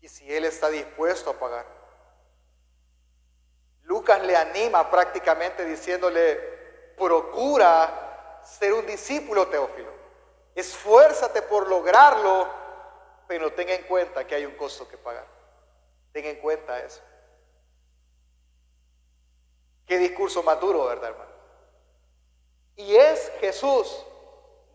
Y 0.00 0.08
si 0.08 0.30
él 0.32 0.44
está 0.44 0.68
dispuesto 0.68 1.30
a 1.30 1.38
pagar. 1.38 1.66
Lucas 3.84 4.22
le 4.22 4.36
anima 4.36 4.90
prácticamente 4.90 5.64
diciéndole, 5.64 6.36
procura 6.96 8.40
ser 8.44 8.72
un 8.72 8.86
discípulo 8.86 9.48
Teófilo. 9.48 9.93
Esfuérzate 10.54 11.42
por 11.42 11.68
lograrlo, 11.68 12.48
pero 13.26 13.52
tenga 13.52 13.74
en 13.74 13.84
cuenta 13.84 14.26
que 14.26 14.34
hay 14.34 14.46
un 14.46 14.56
costo 14.56 14.88
que 14.88 14.96
pagar. 14.96 15.26
Tenga 16.12 16.30
en 16.30 16.40
cuenta 16.40 16.78
eso. 16.78 17.02
Qué 19.86 19.98
discurso 19.98 20.42
maduro, 20.42 20.86
¿verdad, 20.86 21.10
hermano? 21.10 21.30
Y 22.76 22.96
es 22.96 23.30
Jesús, 23.40 24.04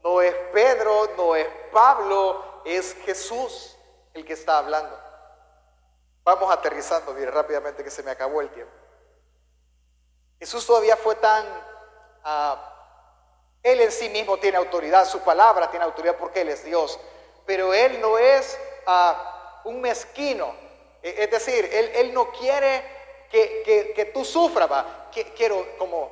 no 0.04 0.22
es 0.22 0.34
Pedro, 0.54 1.10
no 1.18 1.36
es 1.36 1.48
Pablo, 1.72 2.62
es 2.66 2.94
Jesús 3.06 3.76
el 4.14 4.26
que 4.26 4.34
está 4.34 4.58
hablando. 4.58 4.98
Vamos 6.24 6.52
aterrizando, 6.52 7.14
mire 7.14 7.32
rápidamente 7.32 7.84
que 7.84 7.90
se 7.90 8.04
me 8.04 8.12
acabó 8.12 8.42
el 8.42 8.50
tiempo. 8.50 8.74
Jesús 10.40 10.66
todavía 10.66 10.96
fue 10.96 11.16
tan 11.16 11.46
ah, 12.24 12.79
él 13.64 13.82
en 13.82 13.92
sí 13.92 14.10
mismo 14.10 14.38
tiene 14.38 14.58
autoridad, 14.58 15.06
su 15.06 15.20
palabra 15.20 15.70
tiene 15.70 15.86
autoridad 15.86 16.16
porque 16.16 16.42
Él 16.42 16.50
es 16.50 16.64
Dios. 16.64 17.00
Pero 17.46 17.74
Él 17.74 18.00
no 18.00 18.18
es 18.18 18.58
ah, 18.86 19.62
un 19.66 19.82
mezquino. 19.82 20.54
E, 21.04 21.24
es 21.24 21.32
decir, 21.32 21.70
Él, 21.72 22.14
no 22.14 22.32
quiere 22.32 22.84
que, 23.30 24.12
tú 24.14 24.24
sufras. 24.24 24.70
Quiero 25.36 25.78
como, 25.78 26.12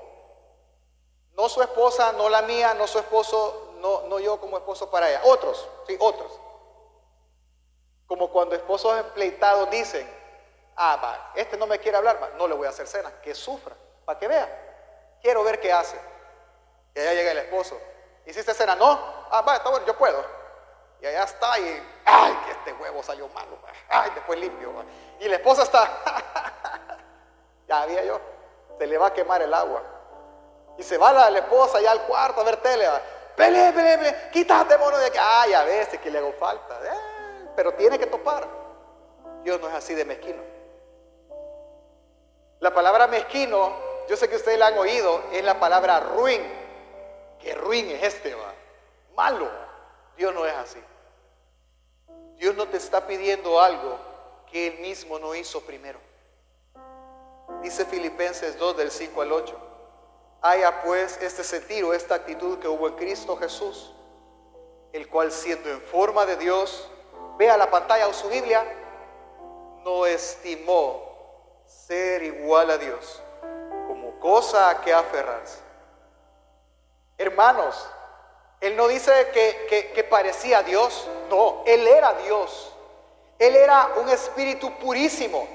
no 1.34 1.48
su 1.48 1.62
esposa, 1.62 2.12
no 2.14 2.30
la 2.30 2.42
mía, 2.42 2.74
no 2.74 2.88
su 2.88 3.00
esposo, 3.00 3.76
no, 3.80 4.20
yo 4.20 4.40
como 4.40 4.58
esposo 4.58 4.90
para 4.92 5.10
ella. 5.10 5.22
Otros, 5.24 5.68
sí, 5.88 5.96
otros. 6.00 6.32
Como 8.08 8.30
cuando 8.30 8.56
esposos 8.56 9.00
empleitados 9.00 9.70
dicen, 9.70 10.10
ah, 10.76 11.00
va, 11.02 11.32
este 11.36 11.58
no 11.58 11.68
me 11.68 11.80
quiere 11.80 11.98
hablar, 11.98 12.34
no 12.38 12.48
le 12.48 12.56
voy 12.56 12.68
a 12.68 12.72
hacer 12.72 12.88
cena, 12.88 13.22
que 13.22 13.36
sufra, 13.36 13.76
para 14.06 14.20
que 14.20 14.28
vea. 14.28 15.18
Quiero 15.22 15.44
ver 15.44 15.60
qué 15.60 15.72
hace. 15.72 15.98
Y 16.98 17.00
allá 17.00 17.14
llega 17.14 17.32
el 17.32 17.38
esposo. 17.38 17.80
¿Hiciste 18.26 18.56
cena? 18.56 18.76
No. 18.76 19.00
Ah, 19.30 19.42
va, 19.42 19.58
está 19.58 19.70
bueno, 19.70 19.86
yo 19.86 19.96
puedo. 19.96 20.26
Y 21.00 21.06
allá 21.06 21.26
está 21.26 21.60
y, 21.60 21.84
ay, 22.06 22.40
que 22.44 22.52
este 22.52 22.74
huevo 22.74 23.04
salió 23.04 23.28
malo. 23.30 23.60
Ay, 23.88 24.10
después 24.16 24.40
limpio. 24.40 24.74
Y 25.20 25.28
la 25.28 25.36
esposa 25.36 25.62
está, 25.62 25.88
ya 27.68 27.84
había 27.84 28.04
yo, 28.04 28.20
se 28.80 28.88
le 28.88 28.98
va 28.98 29.08
a 29.08 29.14
quemar 29.14 29.44
el 29.44 29.54
agua. 29.54 29.84
Y 30.80 30.82
se 30.84 30.98
va 30.98 31.30
la, 31.30 31.38
esposa 31.38 31.78
allá 31.78 31.92
al 31.92 32.02
cuarto 32.02 32.42
a 32.42 32.44
ver 32.44 32.58
tele. 32.58 32.88
Pele, 33.36 33.72
pele, 33.74 33.98
pele, 34.00 34.30
quítate, 34.32 34.76
mono 34.80 34.98
de 34.98 35.06
aquí. 35.06 35.20
Ay, 35.22 35.54
a 35.54 35.64
veces 35.64 36.00
que 36.00 36.10
le 36.10 36.18
hago 36.18 36.34
falta. 36.34 36.80
Eh, 36.84 37.52
pero 37.56 37.76
tiene 37.76 38.00
que 38.00 38.08
topar. 38.08 38.48
Dios 39.44 39.62
no 39.62 39.68
es 39.68 39.76
así 39.76 39.94
de 39.94 40.04
mezquino. 40.04 40.42
La 42.60 42.74
palabra 42.74 43.06
mezquino, 43.06 43.72
yo 44.10 44.18
sé 44.18 44.28
que 44.28 44.38
ustedes 44.38 44.58
la 44.58 44.68
han 44.68 44.78
oído, 44.80 45.22
es 45.32 45.44
la 45.44 45.60
palabra 45.60 46.00
ruin. 46.00 46.66
Qué 47.40 47.54
ruin 47.54 47.90
es 47.92 48.04
este, 48.04 48.34
va. 48.36 48.54
Malo. 49.16 49.50
Dios 50.16 50.34
no 50.34 50.46
es 50.46 50.54
así. 50.54 50.80
Dios 52.38 52.56
no 52.56 52.68
te 52.68 52.78
está 52.78 53.06
pidiendo 53.06 53.60
algo 53.60 53.98
que 54.52 54.68
Él 54.68 54.80
mismo 54.80 55.20
no 55.20 55.36
hizo 55.36 55.62
primero. 55.62 56.00
Dice 57.62 57.86
Filipenses 57.86 58.58
2 58.58 58.78
del 58.78 58.92
5 58.92 59.22
al 59.22 59.32
8. 59.32 59.58
Haya 60.42 60.84
pues 60.84 61.20
este 61.22 61.44
sentido, 61.44 61.94
esta 61.94 62.16
actitud 62.16 62.60
que 62.60 62.68
hubo 62.68 62.88
en 62.88 62.96
Cristo 62.96 63.36
Jesús, 63.38 63.94
el 64.94 65.08
cual 65.10 65.32
siendo 65.32 65.70
en 65.70 65.82
forma 65.82 66.26
de 66.26 66.36
Dios, 66.38 66.90
vea 67.38 67.58
la 67.58 67.70
pantalla 67.70 68.08
o 68.08 68.14
su 68.14 68.30
Biblia, 68.30 68.64
no 69.84 70.06
estimó 70.06 71.64
ser 71.66 72.24
igual 72.24 72.70
a 72.70 72.78
Dios 72.78 73.22
como 73.88 74.20
cosa 74.20 74.70
a 74.70 74.82
que 74.82 74.94
aferrarse. 74.94 75.67
Hermanos, 77.18 77.90
Él 78.62 78.76
no 78.76 78.88
dice 78.88 79.12
que, 79.34 79.92
que, 79.94 80.04
parecía 80.04 80.62
Dios, 80.62 81.08
no, 81.30 81.64
Él 81.66 81.88
era 81.88 82.14
Dios. 82.14 82.74
Él 83.40 83.56
era 83.56 83.90
un 83.98 84.10
espíritu 84.10 84.72
purísimo, 84.80 85.48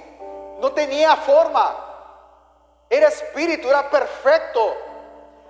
no 0.61 0.73
tenía 0.73 1.17
forma, 1.17 1.77
era 2.89 3.09
espíritu, 3.09 3.69
era 3.69 3.91
perfecto, 3.91 4.77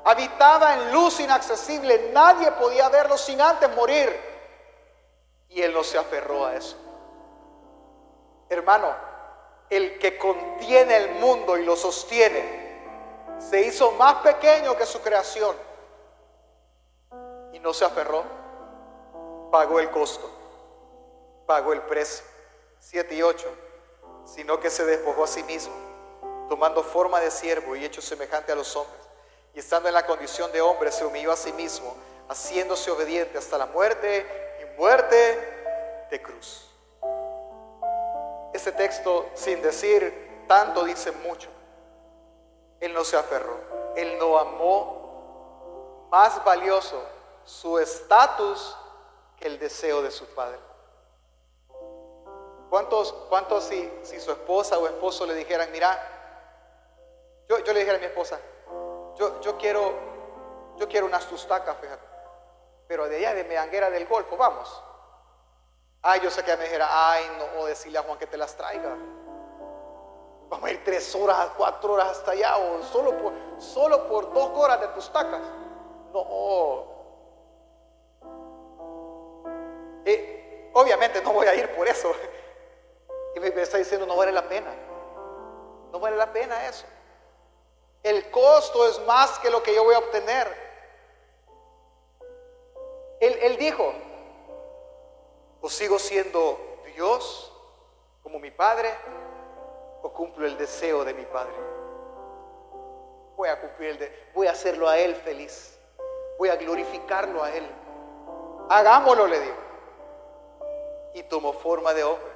habitaba 0.04 0.74
en 0.74 0.92
luz 0.92 1.20
inaccesible, 1.20 2.10
nadie 2.12 2.50
podía 2.52 2.88
verlo 2.88 3.18
sin 3.18 3.40
antes 3.40 3.74
morir. 3.74 4.18
Y 5.50 5.60
Él 5.60 5.74
no 5.74 5.84
se 5.84 5.98
aferró 5.98 6.46
a 6.46 6.54
eso. 6.54 6.76
Hermano, 8.48 8.94
el 9.68 9.98
que 9.98 10.16
contiene 10.16 10.96
el 10.96 11.10
mundo 11.12 11.58
y 11.58 11.64
lo 11.64 11.76
sostiene, 11.76 12.62
se 13.38 13.60
hizo 13.60 13.92
más 13.92 14.16
pequeño 14.16 14.74
que 14.76 14.86
su 14.86 15.02
creación 15.02 15.54
no 17.62 17.72
se 17.72 17.84
aferró, 17.84 18.24
pagó 19.52 19.78
el 19.78 19.90
costo, 19.90 20.28
pagó 21.46 21.72
el 21.72 21.82
precio, 21.82 22.24
7 22.80 23.14
y 23.14 23.22
8, 23.22 23.48
sino 24.24 24.58
que 24.58 24.68
se 24.68 24.84
despojó 24.84 25.24
a 25.24 25.28
sí 25.28 25.44
mismo, 25.44 25.74
tomando 26.48 26.82
forma 26.82 27.20
de 27.20 27.30
siervo 27.30 27.76
y 27.76 27.84
hecho 27.84 28.02
semejante 28.02 28.50
a 28.50 28.56
los 28.56 28.74
hombres, 28.74 29.00
y 29.54 29.60
estando 29.60 29.88
en 29.88 29.94
la 29.94 30.04
condición 30.04 30.50
de 30.50 30.60
hombre, 30.60 30.90
se 30.90 31.06
humilló 31.06 31.30
a 31.30 31.36
sí 31.36 31.52
mismo, 31.52 31.94
haciéndose 32.28 32.90
obediente 32.90 33.38
hasta 33.38 33.56
la 33.56 33.66
muerte 33.66 34.26
y 34.60 34.78
muerte 34.78 36.06
de 36.10 36.20
cruz. 36.20 36.68
Este 38.52 38.72
texto, 38.72 39.30
sin 39.34 39.62
decir 39.62 40.44
tanto, 40.48 40.84
dice 40.84 41.12
mucho. 41.12 41.48
Él 42.80 42.92
no 42.92 43.04
se 43.04 43.16
aferró, 43.16 43.56
él 43.94 44.18
no 44.18 44.36
amó 44.36 46.08
más 46.10 46.44
valioso 46.44 47.00
su 47.44 47.78
estatus 47.78 48.76
que 49.36 49.46
el 49.46 49.58
deseo 49.58 50.02
de 50.02 50.10
su 50.10 50.26
padre. 50.34 50.58
¿Cuántos, 52.70 53.12
cuántos 53.28 53.64
si, 53.64 53.92
si 54.02 54.18
su 54.18 54.30
esposa 54.30 54.78
o 54.78 54.86
esposo 54.86 55.26
le 55.26 55.34
dijeran, 55.34 55.70
mira, 55.72 55.98
yo, 57.48 57.58
yo 57.58 57.72
le 57.72 57.80
dijera 57.80 57.98
a 57.98 58.00
mi 58.00 58.06
esposa, 58.06 58.40
yo, 59.16 59.40
yo 59.40 59.58
quiero, 59.58 59.92
yo 60.76 60.88
quiero 60.88 61.06
unas 61.06 61.26
tustacas, 61.26 61.76
fíjate, 61.78 62.06
pero 62.88 63.08
de 63.08 63.16
allá 63.16 63.34
de 63.34 63.44
Meanguera 63.44 63.90
del 63.90 64.06
Golfo, 64.06 64.36
vamos. 64.36 64.82
Ay, 66.00 66.20
yo 66.20 66.30
sé 66.30 66.42
que 66.42 66.56
me 66.56 66.64
dijera, 66.64 66.88
ay, 66.90 67.30
no, 67.38 67.60
o 67.60 67.66
decirle 67.66 67.98
a 67.98 68.02
Juan 68.02 68.18
que 68.18 68.26
te 68.26 68.36
las 68.36 68.56
traiga. 68.56 68.96
Vamos 70.48 70.68
a 70.68 70.72
ir 70.72 70.82
tres 70.84 71.14
horas, 71.14 71.50
cuatro 71.56 71.92
horas 71.92 72.08
hasta 72.08 72.32
allá, 72.32 72.56
o 72.56 72.82
solo 72.82 73.16
por, 73.18 73.32
solo 73.58 74.08
por 74.08 74.32
dos 74.32 74.50
horas 74.54 74.80
de 74.80 74.88
tus 74.88 75.10
tacas. 75.12 75.40
No. 76.12 76.91
Eh, 80.04 80.70
obviamente 80.72 81.22
no 81.22 81.32
voy 81.32 81.46
a 81.46 81.54
ir 81.54 81.68
por 81.74 81.86
eso. 81.88 82.12
Y 83.34 83.40
me, 83.40 83.48
está 83.62 83.78
diciendo, 83.78 84.06
no 84.06 84.16
vale 84.16 84.32
la 84.32 84.48
pena. 84.48 84.72
No 85.90 86.00
vale 86.00 86.16
la 86.16 86.32
pena 86.32 86.66
eso. 86.66 86.86
El 88.02 88.30
costo 88.30 88.88
es 88.88 89.00
más 89.06 89.38
que 89.38 89.50
lo 89.50 89.62
que 89.62 89.74
yo 89.74 89.84
voy 89.84 89.94
a 89.94 89.98
obtener. 89.98 90.62
Él, 93.20 93.56
dijo, 93.56 93.94
¿O 95.60 95.70
sigo 95.70 95.98
siendo 96.00 96.58
Dios 96.96 97.52
como 98.22 98.40
mi 98.40 98.50
Padre? 98.50 98.92
¿O 100.02 100.12
cumplo 100.12 100.44
el 100.44 100.58
deseo 100.58 101.04
de 101.04 101.14
mi 101.14 101.24
Padre? 101.26 101.54
Voy 103.36 103.48
a 103.48 103.60
cumplir 103.60 104.30
voy 104.34 104.48
a 104.48 104.50
hacerlo 104.50 104.88
a 104.88 104.98
Él 104.98 105.14
feliz. 105.14 105.78
Voy 106.36 106.48
a 106.48 106.56
glorificarlo 106.56 107.44
a 107.44 107.52
Él. 107.52 107.64
Hagámoslo, 108.68 109.28
le 109.28 109.38
digo. 109.38 109.71
Y 111.14 111.22
tomó 111.24 111.52
forma 111.52 111.94
de 111.94 112.04
hombre. 112.04 112.32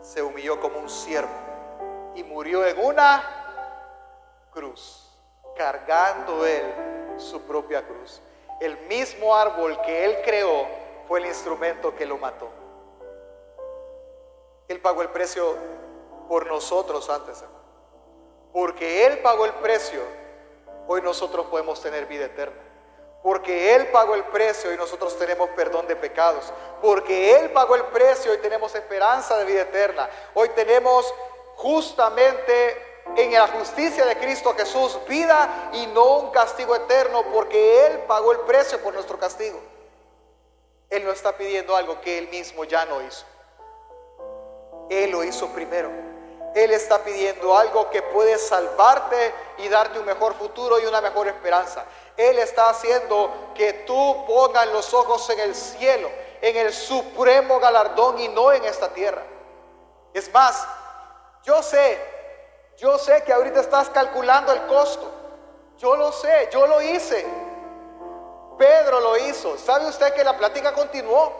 Se 0.00 0.22
humilló 0.22 0.60
como 0.60 0.78
un 0.78 0.88
siervo. 0.88 1.30
Y 2.14 2.24
murió 2.24 2.66
en 2.66 2.78
una 2.78 4.46
cruz. 4.50 5.10
Cargando 5.56 6.46
Él 6.46 6.64
su 7.16 7.40
propia 7.42 7.86
cruz. 7.86 8.20
El 8.60 8.78
mismo 8.86 9.34
árbol 9.34 9.80
que 9.82 10.04
Él 10.04 10.18
creó 10.24 10.66
fue 11.06 11.20
el 11.20 11.26
instrumento 11.26 11.94
que 11.94 12.06
lo 12.06 12.18
mató. 12.18 12.48
Él 14.68 14.80
pagó 14.80 15.02
el 15.02 15.10
precio 15.10 15.56
por 16.28 16.46
nosotros 16.46 17.08
antes, 17.10 17.42
hermano. 17.42 17.64
Porque 18.52 19.06
Él 19.06 19.18
pagó 19.18 19.44
el 19.44 19.52
precio, 19.54 20.00
hoy 20.86 21.02
nosotros 21.02 21.46
podemos 21.46 21.80
tener 21.82 22.06
vida 22.06 22.26
eterna. 22.26 22.56
Porque 23.24 23.74
Él 23.74 23.86
pagó 23.86 24.16
el 24.16 24.24
precio 24.24 24.70
y 24.70 24.76
nosotros 24.76 25.18
tenemos 25.18 25.48
perdón 25.56 25.86
de 25.86 25.96
pecados. 25.96 26.52
Porque 26.82 27.34
Él 27.38 27.50
pagó 27.52 27.74
el 27.74 27.84
precio 27.84 28.34
y 28.34 28.36
tenemos 28.36 28.74
esperanza 28.74 29.38
de 29.38 29.46
vida 29.46 29.62
eterna. 29.62 30.10
Hoy 30.34 30.50
tenemos 30.50 31.10
justamente 31.56 33.00
en 33.16 33.32
la 33.32 33.48
justicia 33.48 34.04
de 34.04 34.18
Cristo 34.18 34.54
Jesús 34.54 34.98
vida 35.08 35.70
y 35.72 35.86
no 35.86 36.18
un 36.18 36.32
castigo 36.32 36.76
eterno 36.76 37.24
porque 37.32 37.86
Él 37.86 38.00
pagó 38.00 38.30
el 38.32 38.40
precio 38.40 38.78
por 38.82 38.92
nuestro 38.92 39.18
castigo. 39.18 39.58
Él 40.90 41.02
no 41.02 41.10
está 41.10 41.34
pidiendo 41.34 41.74
algo 41.74 42.02
que 42.02 42.18
Él 42.18 42.28
mismo 42.28 42.64
ya 42.64 42.84
no 42.84 43.00
hizo. 43.00 43.24
Él 44.90 45.10
lo 45.10 45.24
hizo 45.24 45.48
primero. 45.48 46.13
Él 46.54 46.70
está 46.70 46.98
pidiendo 47.02 47.56
algo 47.56 47.90
que 47.90 48.00
puede 48.02 48.38
salvarte 48.38 49.34
y 49.58 49.68
darte 49.68 49.98
un 49.98 50.04
mejor 50.04 50.34
futuro 50.34 50.78
y 50.78 50.86
una 50.86 51.00
mejor 51.00 51.26
esperanza. 51.26 51.84
Él 52.16 52.38
está 52.38 52.70
haciendo 52.70 53.52
que 53.54 53.72
tú 53.86 54.24
pongas 54.26 54.68
los 54.68 54.94
ojos 54.94 55.28
en 55.30 55.40
el 55.40 55.54
cielo, 55.54 56.08
en 56.40 56.56
el 56.56 56.72
supremo 56.72 57.58
galardón 57.58 58.20
y 58.20 58.28
no 58.28 58.52
en 58.52 58.64
esta 58.64 58.88
tierra. 58.90 59.22
Es 60.12 60.32
más, 60.32 60.64
yo 61.42 61.60
sé, 61.60 61.98
yo 62.76 62.98
sé 62.98 63.24
que 63.24 63.32
ahorita 63.32 63.60
estás 63.60 63.90
calculando 63.90 64.52
el 64.52 64.66
costo. 64.66 65.10
Yo 65.78 65.96
lo 65.96 66.12
sé, 66.12 66.48
yo 66.52 66.68
lo 66.68 66.80
hice. 66.80 67.26
Pedro 68.56 69.00
lo 69.00 69.18
hizo. 69.18 69.58
¿Sabe 69.58 69.86
usted 69.86 70.14
que 70.14 70.22
la 70.22 70.36
plática 70.36 70.72
continuó? 70.72 71.32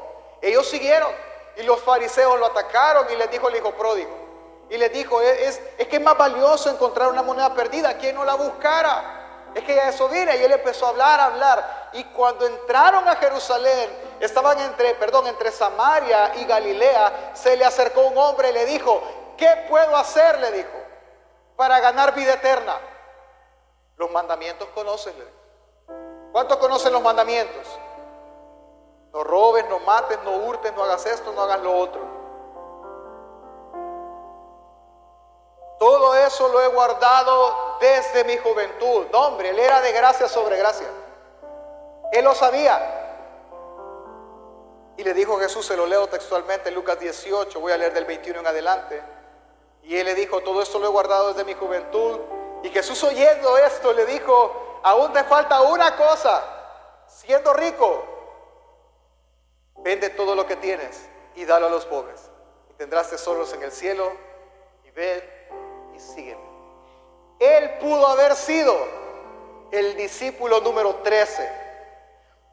Ellos 0.42 0.68
siguieron. 0.68 1.12
Y 1.56 1.62
los 1.62 1.80
fariseos 1.80 2.36
lo 2.38 2.46
atacaron 2.46 3.06
y 3.12 3.16
les 3.16 3.30
dijo 3.30 3.48
el 3.48 3.56
hijo 3.56 3.70
pródigo. 3.72 4.23
Y 4.70 4.78
les 4.78 4.92
dijo, 4.92 5.20
es, 5.20 5.60
es 5.78 5.88
que 5.88 5.96
es 5.96 6.02
más 6.02 6.16
valioso 6.16 6.70
encontrar 6.70 7.10
una 7.10 7.22
moneda 7.22 7.52
perdida, 7.54 7.96
quien 7.98 8.14
no 8.14 8.24
la 8.24 8.34
buscara. 8.34 9.50
Es 9.54 9.62
que 9.62 9.74
ya 9.74 9.88
eso 9.88 10.08
viene. 10.08 10.36
Y 10.36 10.42
él 10.42 10.52
empezó 10.52 10.86
a 10.86 10.88
hablar, 10.90 11.20
a 11.20 11.24
hablar. 11.26 11.90
Y 11.92 12.04
cuando 12.04 12.46
entraron 12.46 13.06
a 13.08 13.16
Jerusalén, 13.16 13.90
estaban 14.20 14.58
entre, 14.60 14.94
perdón, 14.94 15.26
entre 15.26 15.52
Samaria 15.52 16.32
y 16.36 16.44
Galilea, 16.44 17.32
se 17.34 17.56
le 17.56 17.64
acercó 17.64 18.02
un 18.02 18.18
hombre 18.18 18.50
y 18.50 18.52
le 18.52 18.66
dijo, 18.66 19.00
¿qué 19.36 19.66
puedo 19.68 19.96
hacer? 19.96 20.40
Le 20.40 20.50
dijo, 20.52 20.84
para 21.56 21.78
ganar 21.80 22.14
vida 22.14 22.34
eterna. 22.34 22.78
Los 23.96 24.10
mandamientos 24.10 24.68
conocen, 24.74 25.14
¿Cuántos 26.32 26.56
conocen 26.56 26.92
los 26.92 27.00
mandamientos? 27.00 27.64
No 29.12 29.22
robes, 29.22 29.64
no 29.68 29.78
mates, 29.78 30.18
no 30.24 30.32
hurtes, 30.32 30.74
no 30.74 30.82
hagas 30.82 31.06
esto, 31.06 31.32
no 31.32 31.42
hagas 31.42 31.60
lo 31.60 31.78
otro. 31.78 32.23
Todo 35.78 36.14
eso 36.14 36.48
lo 36.48 36.62
he 36.62 36.68
guardado 36.68 37.76
desde 37.80 38.24
mi 38.24 38.36
juventud. 38.38 39.06
No, 39.12 39.28
hombre, 39.28 39.50
él 39.50 39.58
era 39.58 39.80
de 39.80 39.92
gracia 39.92 40.28
sobre 40.28 40.56
gracia. 40.56 40.88
Él 42.12 42.24
lo 42.24 42.34
sabía. 42.34 43.00
Y 44.96 45.02
le 45.02 45.12
dijo 45.14 45.38
Jesús, 45.38 45.66
se 45.66 45.76
lo 45.76 45.86
leo 45.86 46.06
textualmente 46.06 46.68
en 46.68 46.76
Lucas 46.76 47.00
18, 47.00 47.58
voy 47.60 47.72
a 47.72 47.76
leer 47.76 47.92
del 47.92 48.04
21 48.04 48.40
en 48.40 48.46
adelante. 48.46 49.02
Y 49.82 49.96
él 49.96 50.06
le 50.06 50.14
dijo, 50.14 50.40
todo 50.40 50.62
esto 50.62 50.78
lo 50.78 50.86
he 50.86 50.90
guardado 50.90 51.28
desde 51.28 51.44
mi 51.44 51.54
juventud. 51.54 52.20
Y 52.62 52.70
Jesús 52.70 53.02
oyendo 53.02 53.58
esto 53.58 53.92
le 53.92 54.06
dijo, 54.06 54.80
aún 54.82 55.12
te 55.12 55.24
falta 55.24 55.62
una 55.62 55.96
cosa, 55.96 56.42
siendo 57.06 57.52
rico, 57.52 58.14
Vende 59.84 60.08
todo 60.08 60.34
lo 60.34 60.46
que 60.46 60.56
tienes 60.56 61.08
y 61.34 61.44
dalo 61.44 61.66
a 61.66 61.70
los 61.70 61.84
pobres. 61.84 62.30
Y 62.70 62.72
tendrás 62.74 63.10
tesoros 63.10 63.52
en 63.52 63.62
el 63.62 63.70
cielo. 63.70 64.12
Y 64.82 64.90
ve 64.92 65.33
y 65.94 66.00
sígueme. 66.00 66.42
Él 67.38 67.78
pudo 67.80 68.06
haber 68.06 68.34
sido 68.34 68.76
el 69.70 69.96
discípulo 69.96 70.60
número 70.60 70.96
13. 70.96 71.64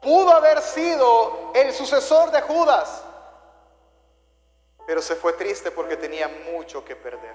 Pudo 0.00 0.30
haber 0.30 0.60
sido 0.60 1.52
el 1.54 1.72
sucesor 1.72 2.30
de 2.30 2.40
Judas. 2.42 3.04
Pero 4.86 5.00
se 5.00 5.14
fue 5.14 5.32
triste 5.34 5.70
porque 5.70 5.96
tenía 5.96 6.28
mucho 6.52 6.84
que 6.84 6.96
perder, 6.96 7.34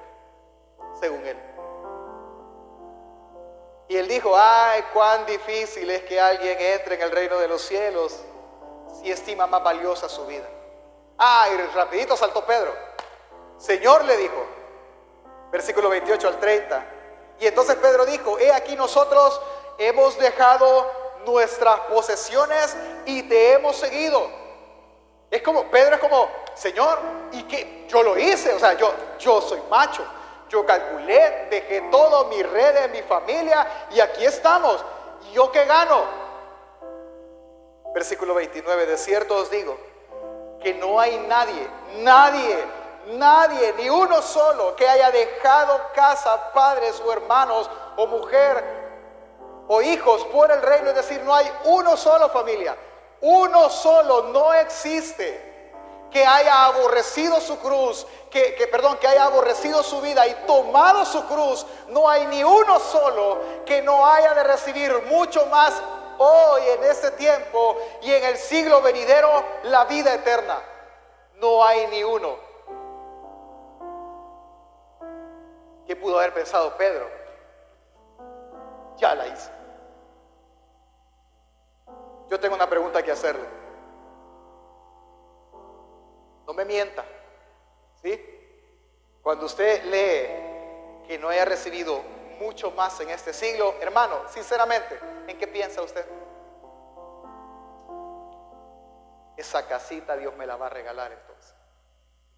según 1.00 1.26
él. 1.26 1.38
Y 3.88 3.96
él 3.96 4.08
dijo, 4.08 4.36
ay, 4.38 4.84
cuán 4.94 5.26
difícil 5.26 5.90
es 5.90 6.04
que 6.04 6.20
alguien 6.20 6.58
entre 6.60 6.96
en 6.96 7.02
el 7.04 7.12
reino 7.12 7.38
de 7.38 7.48
los 7.48 7.62
cielos 7.62 8.22
si 9.02 9.10
estima 9.10 9.48
más 9.48 9.64
valiosa 9.64 10.10
su 10.10 10.26
vida. 10.26 10.48
Ah, 11.18 11.48
y 11.54 11.58
rapidito 11.74 12.18
saltó 12.18 12.46
Pedro. 12.46 12.76
Señor 13.58 14.04
le 14.04 14.18
dijo, 14.18 14.46
versículo 15.52 15.90
28 15.90 16.28
al 16.28 16.40
30. 16.40 16.86
Y 17.40 17.48
entonces 17.48 17.76
Pedro 17.76 18.06
dijo, 18.06 18.40
he 18.40 18.52
aquí 18.52 18.76
nosotros 18.76 19.40
hemos 19.78 20.18
dejado 20.18 20.90
nuestras 21.26 21.80
posesiones 21.82 22.76
y 23.06 23.24
te 23.24 23.54
hemos 23.54 23.76
seguido. 23.76 24.28
Es 25.30 25.42
como, 25.42 25.70
Pedro 25.70 25.96
es 25.96 26.02
como, 26.02 26.30
Señor, 26.54 27.00
y 27.32 27.44
que 27.44 27.86
yo 27.88 28.02
lo 28.02 28.18
hice, 28.18 28.54
o 28.54 28.60
sea, 28.60 28.74
yo, 28.74 28.94
yo 29.20 29.42
soy 29.42 29.62
macho, 29.70 30.04
yo 30.50 30.66
calculé, 30.66 31.48
dejé 31.50 31.82
todo, 31.92 32.26
mi 32.26 32.42
red, 32.42 32.90
mi 32.92 33.02
familia, 33.02 33.88
y 33.92 34.00
aquí 34.00 34.26
estamos. 34.26 34.84
¿Y 35.30 35.34
yo 35.34 35.52
qué 35.52 35.66
gano? 35.66 36.06
Versículo 37.94 38.34
29, 38.36 38.86
de 38.86 38.98
cierto 38.98 39.36
os 39.36 39.50
digo, 39.50 39.78
que 40.62 40.74
no 40.74 41.00
hay 41.00 41.18
nadie, 41.28 41.68
nadie, 41.98 42.64
nadie, 43.08 43.74
ni 43.74 43.90
uno 43.90 44.22
solo 44.22 44.76
que 44.76 44.88
haya 44.88 45.12
dejado 45.12 45.80
casa, 45.94 46.52
padres 46.54 47.02
o 47.06 47.12
hermanos 47.12 47.70
o 47.96 48.08
mujer 48.08 48.64
o 49.68 49.82
hijos 49.82 50.24
por 50.26 50.52
el 50.52 50.62
reino. 50.62 50.90
Es 50.90 50.96
decir, 50.96 51.22
no 51.24 51.34
hay 51.34 51.52
uno 51.66 51.98
solo 51.98 52.30
familia, 52.30 52.76
uno 53.22 53.70
solo 53.70 54.24
no 54.24 54.54
existe 54.54 55.46
que 56.12 56.26
haya 56.26 56.66
aborrecido 56.66 57.42
su 57.42 57.60
cruz, 57.60 58.08
que, 58.30 58.56
que, 58.56 58.68
perdón, 58.68 58.98
que 58.98 59.08
haya 59.08 59.26
aborrecido 59.26 59.84
su 59.84 60.00
vida 60.00 60.26
y 60.26 60.34
tomado 60.46 61.04
su 61.06 61.26
cruz, 61.26 61.66
no 61.90 62.10
hay 62.10 62.26
ni 62.28 62.44
uno 62.44 62.80
solo 62.80 63.40
que 63.66 63.82
no 63.82 64.06
haya 64.06 64.34
de 64.34 64.44
recibir 64.44 65.04
mucho 65.10 65.46
más 65.48 65.74
hoy 66.18 66.62
en 66.70 66.84
este 66.86 67.12
tiempo 67.12 67.78
y 68.02 68.12
en 68.12 68.24
el 68.24 68.38
siglo 68.38 68.82
venidero 68.82 69.44
la 69.64 69.86
vida 69.86 70.14
eterna. 70.14 70.62
No 71.36 71.64
hay 71.64 71.88
ni 71.88 72.04
uno. 72.04 72.47
¿Qué 75.88 75.96
pudo 75.96 76.20
haber 76.20 76.34
pensado 76.34 76.76
Pedro? 76.76 77.10
Ya 78.98 79.16
la 79.16 79.28
hice. 79.28 79.50
Yo 82.30 82.38
tengo 82.40 82.56
una 82.56 82.70
pregunta 82.70 83.02
que 83.02 83.12
hacerle. 83.12 83.48
No 86.46 86.54
me 86.54 86.66
mienta. 86.66 87.06
¿Sí? 88.02 88.22
Cuando 89.22 89.46
usted 89.46 89.84
lee 89.86 91.08
que 91.08 91.18
no 91.18 91.30
haya 91.30 91.46
recibido 91.46 92.02
mucho 92.40 92.72
más 92.72 93.00
en 93.00 93.10
este 93.10 93.32
siglo, 93.34 93.76
hermano, 93.80 94.28
sinceramente, 94.28 95.00
¿en 95.28 95.38
qué 95.38 95.48
piensa 95.48 95.82
usted? 95.82 96.06
Esa 99.38 99.66
casita 99.68 100.18
Dios 100.18 100.36
me 100.36 100.46
la 100.46 100.58
va 100.58 100.68
a 100.68 100.70
regalar 100.70 101.14
entonces. 101.14 101.56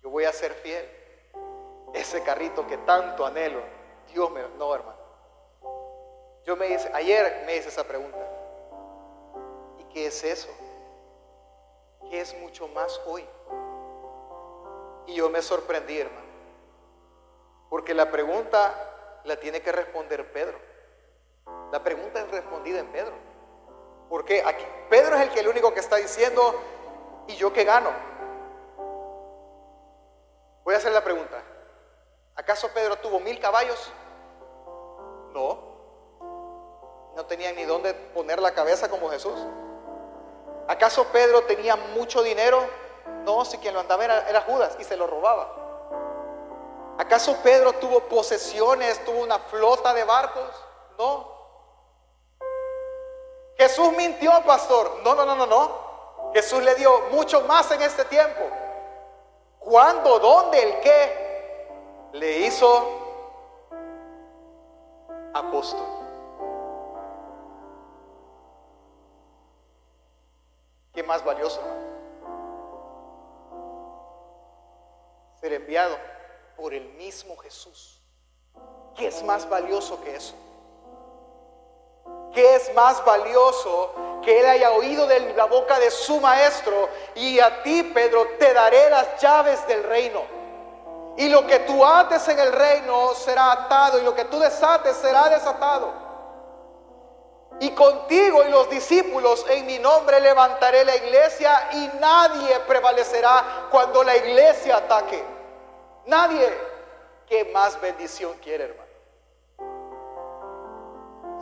Yo 0.03 0.09
voy 0.09 0.25
a 0.25 0.33
ser 0.33 0.53
fiel. 0.53 0.98
Ese 1.93 2.21
carrito 2.23 2.65
que 2.67 2.77
tanto 2.77 3.25
anhelo, 3.25 3.61
Dios 4.13 4.29
me... 4.31 4.41
No, 4.57 4.73
hermano. 4.73 4.99
Yo 6.45 6.55
me 6.55 6.67
hice, 6.69 6.89
ayer 6.93 7.43
me 7.45 7.55
hice 7.55 7.69
esa 7.69 7.83
pregunta. 7.83 8.19
¿Y 9.77 9.83
qué 9.85 10.07
es 10.07 10.23
eso? 10.23 10.49
¿Qué 12.09 12.21
es 12.21 12.35
mucho 12.39 12.67
más 12.69 12.99
hoy? 13.05 13.25
Y 15.07 15.15
yo 15.15 15.29
me 15.29 15.41
sorprendí, 15.41 15.99
hermano. 15.99 16.27
Porque 17.69 17.93
la 17.93 18.09
pregunta 18.09 19.21
la 19.23 19.39
tiene 19.39 19.61
que 19.61 19.71
responder 19.71 20.31
Pedro. 20.31 20.57
La 21.71 21.83
pregunta 21.83 22.19
es 22.19 22.31
respondida 22.31 22.79
en 22.79 22.87
Pedro. 22.87 23.13
Porque 24.09 24.43
aquí 24.43 24.65
Pedro 24.89 25.15
es 25.15 25.21
el 25.21 25.29
que 25.29 25.41
el 25.41 25.47
único 25.47 25.71
que 25.73 25.79
está 25.79 25.97
diciendo, 25.97 26.55
¿y 27.27 27.35
yo 27.35 27.53
qué 27.53 27.63
gano? 27.63 27.91
Voy 30.63 30.73
a 30.73 30.77
hacer 30.77 30.91
la 30.91 31.03
pregunta. 31.03 31.43
¿Acaso 32.39 32.69
Pedro 32.69 32.95
tuvo 32.99 33.19
mil 33.19 33.37
caballos? 33.37 33.91
No. 35.33 35.59
No 37.13 37.25
tenía 37.25 37.51
ni 37.51 37.65
dónde 37.65 37.93
poner 37.93 38.39
la 38.41 38.53
cabeza 38.53 38.89
como 38.89 39.09
Jesús. 39.09 39.37
¿Acaso 40.69 41.03
Pedro 41.11 41.41
tenía 41.43 41.75
mucho 41.75 42.23
dinero? 42.23 42.65
No, 43.25 43.43
si 43.43 43.57
quien 43.57 43.73
lo 43.73 43.81
andaba 43.81 44.05
era, 44.05 44.41
Judas 44.47 44.77
y 44.79 44.85
se 44.85 44.95
lo 44.95 45.05
robaba. 45.05 46.95
¿Acaso 46.97 47.35
Pedro 47.43 47.73
tuvo 47.73 47.99
posesiones, 48.07 49.03
tuvo 49.03 49.19
una 49.19 49.39
flota 49.39 49.93
de 49.93 50.05
barcos? 50.05 50.49
No. 50.97 51.39
Jesús 53.57 53.91
mintió, 53.97 54.31
pastor. 54.45 55.01
No, 55.03 55.13
no, 55.13 55.25
no, 55.25 55.35
no, 55.35 55.45
no. 55.45 56.31
Jesús 56.33 56.63
le 56.63 56.73
dio 56.75 57.01
mucho 57.11 57.41
más 57.41 57.69
en 57.71 57.81
este 57.81 58.05
tiempo. 58.05 58.43
¿Cuándo? 59.59 60.19
¿Dónde? 60.19 60.63
¿El 60.63 60.79
qué? 60.79 61.28
Le 62.13 62.39
hizo 62.39 62.99
apóstol. 65.33 65.85
¿Qué 70.93 71.03
más 71.03 71.23
valioso? 71.23 71.61
Ser 75.39 75.53
enviado 75.53 75.97
por 76.57 76.73
el 76.73 76.89
mismo 76.95 77.37
Jesús. 77.37 78.01
¿Qué 78.95 79.07
es 79.07 79.23
más 79.23 79.47
valioso 79.47 80.01
que 80.01 80.15
eso? 80.15 80.35
¿Qué 82.33 82.55
es 82.55 82.73
más 82.73 83.03
valioso 83.05 83.93
que 84.23 84.39
él 84.39 84.45
haya 84.45 84.71
oído 84.71 85.07
de 85.07 85.33
la 85.33 85.45
boca 85.45 85.79
de 85.79 85.89
su 85.89 86.19
maestro? 86.19 86.89
Y 87.15 87.39
a 87.39 87.63
ti, 87.63 87.83
Pedro, 87.83 88.27
te 88.37 88.53
daré 88.53 88.89
las 88.89 89.21
llaves 89.21 89.65
del 89.67 89.83
reino. 89.83 90.38
Y 91.19 91.27
lo 91.27 91.45
que 91.45 91.59
tú 91.59 91.85
ates 91.85 92.25
en 92.29 92.39
el 92.39 92.53
reino 92.53 93.13
será 93.13 93.51
atado 93.51 93.99
y 93.99 94.03
lo 94.03 94.15
que 94.15 94.23
tú 94.23 94.39
desates 94.39 94.95
será 94.95 95.27
desatado. 95.27 95.91
Y 97.59 97.71
contigo 97.71 98.41
y 98.45 98.49
los 98.49 98.69
discípulos 98.69 99.45
en 99.49 99.65
mi 99.65 99.79
nombre 99.79 100.21
levantaré 100.21 100.85
la 100.85 100.95
iglesia 100.95 101.71
y 101.73 101.91
nadie 101.99 102.57
prevalecerá 102.61 103.67
cuando 103.69 104.01
la 104.01 104.15
iglesia 104.15 104.77
ataque. 104.77 105.21
Nadie. 106.05 106.57
¿Qué 107.27 107.51
más 107.53 107.81
bendición 107.81 108.33
quiere, 108.41 108.63
hermano? 108.63 108.89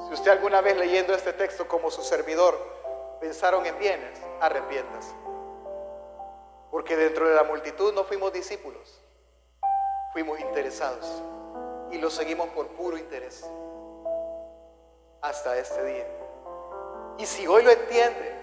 Si 0.08 0.14
usted 0.16 0.32
alguna 0.32 0.62
vez 0.62 0.76
leyendo 0.76 1.14
este 1.14 1.34
texto 1.34 1.68
como 1.68 1.92
su 1.92 2.02
servidor 2.02 2.58
pensaron 3.22 3.64
en 3.68 3.78
bienes, 3.78 4.20
arrepiéntase. 4.42 5.14
Porque 6.72 6.98
dentro 6.98 7.30
de 7.30 7.36
la 7.36 7.44
multitud 7.44 7.94
no 7.94 8.04
fuimos 8.06 8.34
discípulos, 8.34 9.02
fuimos 10.18 10.40
interesados 10.40 11.06
y 11.92 12.00
lo 12.00 12.10
seguimos 12.10 12.50
por 12.50 12.66
puro 12.70 12.98
interés 12.98 13.46
hasta 15.22 15.56
este 15.60 15.84
día. 15.84 16.08
Y 17.20 17.26
si 17.28 17.46
hoy 17.46 17.62
lo 17.62 17.70
entiende, 17.70 18.34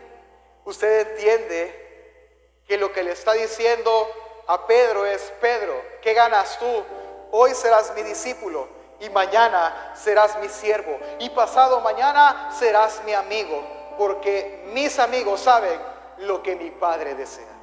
usted 0.64 1.10
entiende 1.10 2.62
que 2.64 2.78
lo 2.78 2.92
que 2.92 3.02
le 3.02 3.10
está 3.10 3.32
diciendo 3.32 4.08
a 4.46 4.68
Pedro 4.68 5.04
es, 5.04 5.32
Pedro, 5.40 5.74
¿qué 6.00 6.14
ganas 6.14 6.60
tú? 6.60 6.84
Hoy 7.32 7.52
serás 7.56 7.92
mi 7.96 8.02
discípulo 8.02 8.68
y 9.00 9.10
mañana 9.10 9.94
serás 9.96 10.38
mi 10.38 10.48
siervo 10.48 10.96
y 11.18 11.28
pasado 11.30 11.80
mañana 11.80 12.54
serás 12.56 13.02
mi 13.04 13.14
amigo, 13.14 13.60
porque 13.98 14.62
mis 14.72 15.00
amigos 15.00 15.40
saben 15.40 15.80
lo 16.18 16.40
que 16.40 16.54
mi 16.54 16.70
Padre 16.70 17.16
desea. 17.16 17.53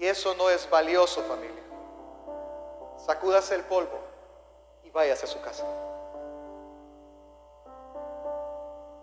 Si 0.00 0.08
eso 0.08 0.34
no 0.34 0.48
es 0.48 0.68
valioso, 0.70 1.22
familia, 1.24 1.62
sacúdase 2.96 3.54
el 3.54 3.64
polvo 3.64 3.98
y 4.82 4.88
váyase 4.88 5.26
a 5.26 5.28
su 5.28 5.38
casa. 5.42 5.62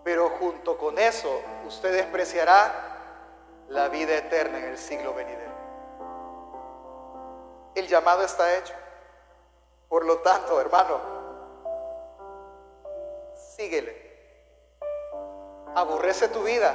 Pero 0.02 0.28
junto 0.40 0.76
con 0.76 0.98
eso, 0.98 1.40
usted 1.68 1.92
despreciará 1.92 2.72
la 3.68 3.88
vida 3.90 4.16
eterna 4.16 4.58
en 4.58 4.64
el 4.64 4.76
siglo 4.76 5.14
venidero. 5.14 5.52
El 7.76 7.86
llamado 7.86 8.24
está 8.24 8.58
hecho. 8.58 8.74
Por 9.88 10.04
lo 10.04 10.18
tanto, 10.18 10.60
hermano, 10.60 10.98
síguele. 13.36 14.18
Aborrece 15.76 16.26
tu 16.26 16.42
vida. 16.42 16.74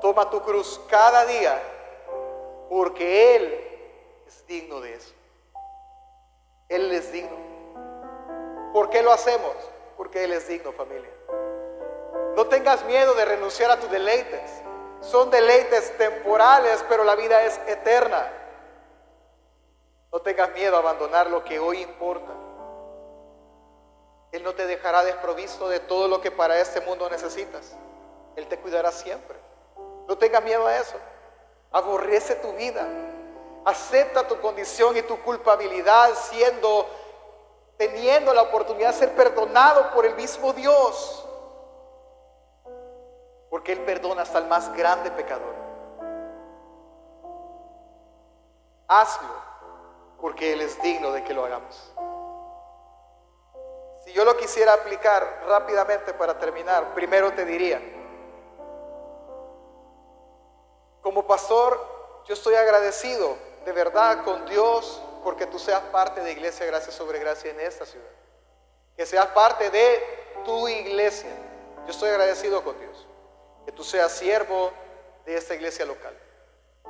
Toma 0.00 0.30
tu 0.30 0.40
cruz 0.40 0.80
cada 0.88 1.26
día 1.26 1.74
porque 2.68 3.36
Él 3.36 3.60
es 4.26 4.46
digno 4.46 4.80
de 4.80 4.94
eso. 4.94 5.12
Él 6.68 6.90
es 6.92 7.12
digno. 7.12 7.36
¿Por 8.72 8.90
qué 8.90 9.02
lo 9.02 9.12
hacemos? 9.12 9.54
Porque 9.96 10.24
Él 10.24 10.32
es 10.32 10.48
digno, 10.48 10.72
familia. 10.72 11.10
No 12.36 12.46
tengas 12.46 12.84
miedo 12.84 13.14
de 13.14 13.24
renunciar 13.24 13.70
a 13.70 13.80
tus 13.80 13.90
deleites. 13.90 14.62
Son 15.00 15.30
deleites 15.30 15.96
temporales, 15.96 16.84
pero 16.88 17.04
la 17.04 17.14
vida 17.14 17.42
es 17.44 17.58
eterna. 17.66 18.30
No 20.12 20.20
tengas 20.20 20.52
miedo 20.52 20.76
a 20.76 20.80
abandonar 20.80 21.30
lo 21.30 21.44
que 21.44 21.58
hoy 21.58 21.82
importa. 21.82 22.32
Él 24.32 24.42
no 24.42 24.54
te 24.54 24.66
dejará 24.66 25.02
desprovisto 25.04 25.68
de 25.68 25.80
todo 25.80 26.08
lo 26.08 26.20
que 26.20 26.30
para 26.30 26.58
este 26.60 26.80
mundo 26.80 27.08
necesitas. 27.08 27.74
Él 28.34 28.46
te 28.48 28.58
cuidará 28.58 28.92
siempre. 28.92 29.36
No 30.06 30.18
tengas 30.18 30.42
miedo 30.42 30.66
a 30.66 30.76
eso. 30.76 30.96
Aborrece 31.76 32.36
tu 32.36 32.52
vida. 32.54 32.86
Acepta 33.66 34.26
tu 34.26 34.40
condición 34.40 34.96
y 34.96 35.02
tu 35.02 35.20
culpabilidad 35.22 36.08
siendo, 36.14 36.86
teniendo 37.76 38.32
la 38.32 38.40
oportunidad 38.42 38.92
de 38.92 38.98
ser 38.98 39.14
perdonado 39.14 39.90
por 39.92 40.06
el 40.06 40.14
mismo 40.14 40.54
Dios. 40.54 41.28
Porque 43.50 43.72
Él 43.72 43.80
perdona 43.80 44.22
hasta 44.22 44.38
el 44.38 44.46
más 44.46 44.74
grande 44.74 45.10
pecador. 45.10 45.54
Hazlo 48.88 49.46
porque 50.18 50.54
Él 50.54 50.62
es 50.62 50.80
digno 50.80 51.12
de 51.12 51.22
que 51.24 51.34
lo 51.34 51.44
hagamos. 51.44 51.92
Si 54.02 54.14
yo 54.14 54.24
lo 54.24 54.34
quisiera 54.38 54.72
aplicar 54.72 55.42
rápidamente 55.46 56.14
para 56.14 56.38
terminar, 56.38 56.94
primero 56.94 57.34
te 57.34 57.44
diría, 57.44 57.82
como 61.06 61.24
pastor, 61.24 61.80
yo 62.26 62.34
estoy 62.34 62.56
agradecido 62.56 63.36
de 63.64 63.70
verdad 63.70 64.24
con 64.24 64.44
Dios 64.46 65.00
porque 65.22 65.46
tú 65.46 65.56
seas 65.56 65.80
parte 65.92 66.20
de 66.20 66.32
Iglesia 66.32 66.66
Gracia 66.66 66.90
sobre 66.90 67.20
Gracia 67.20 67.52
en 67.52 67.60
esta 67.60 67.86
ciudad. 67.86 68.10
Que 68.96 69.06
seas 69.06 69.26
parte 69.26 69.70
de 69.70 70.02
tu 70.44 70.66
iglesia. 70.66 71.30
Yo 71.84 71.92
estoy 71.92 72.08
agradecido 72.08 72.64
con 72.64 72.76
Dios. 72.80 73.06
Que 73.64 73.70
tú 73.70 73.84
seas 73.84 74.10
siervo 74.10 74.72
de 75.24 75.36
esta 75.36 75.54
iglesia 75.54 75.86
local. 75.86 76.12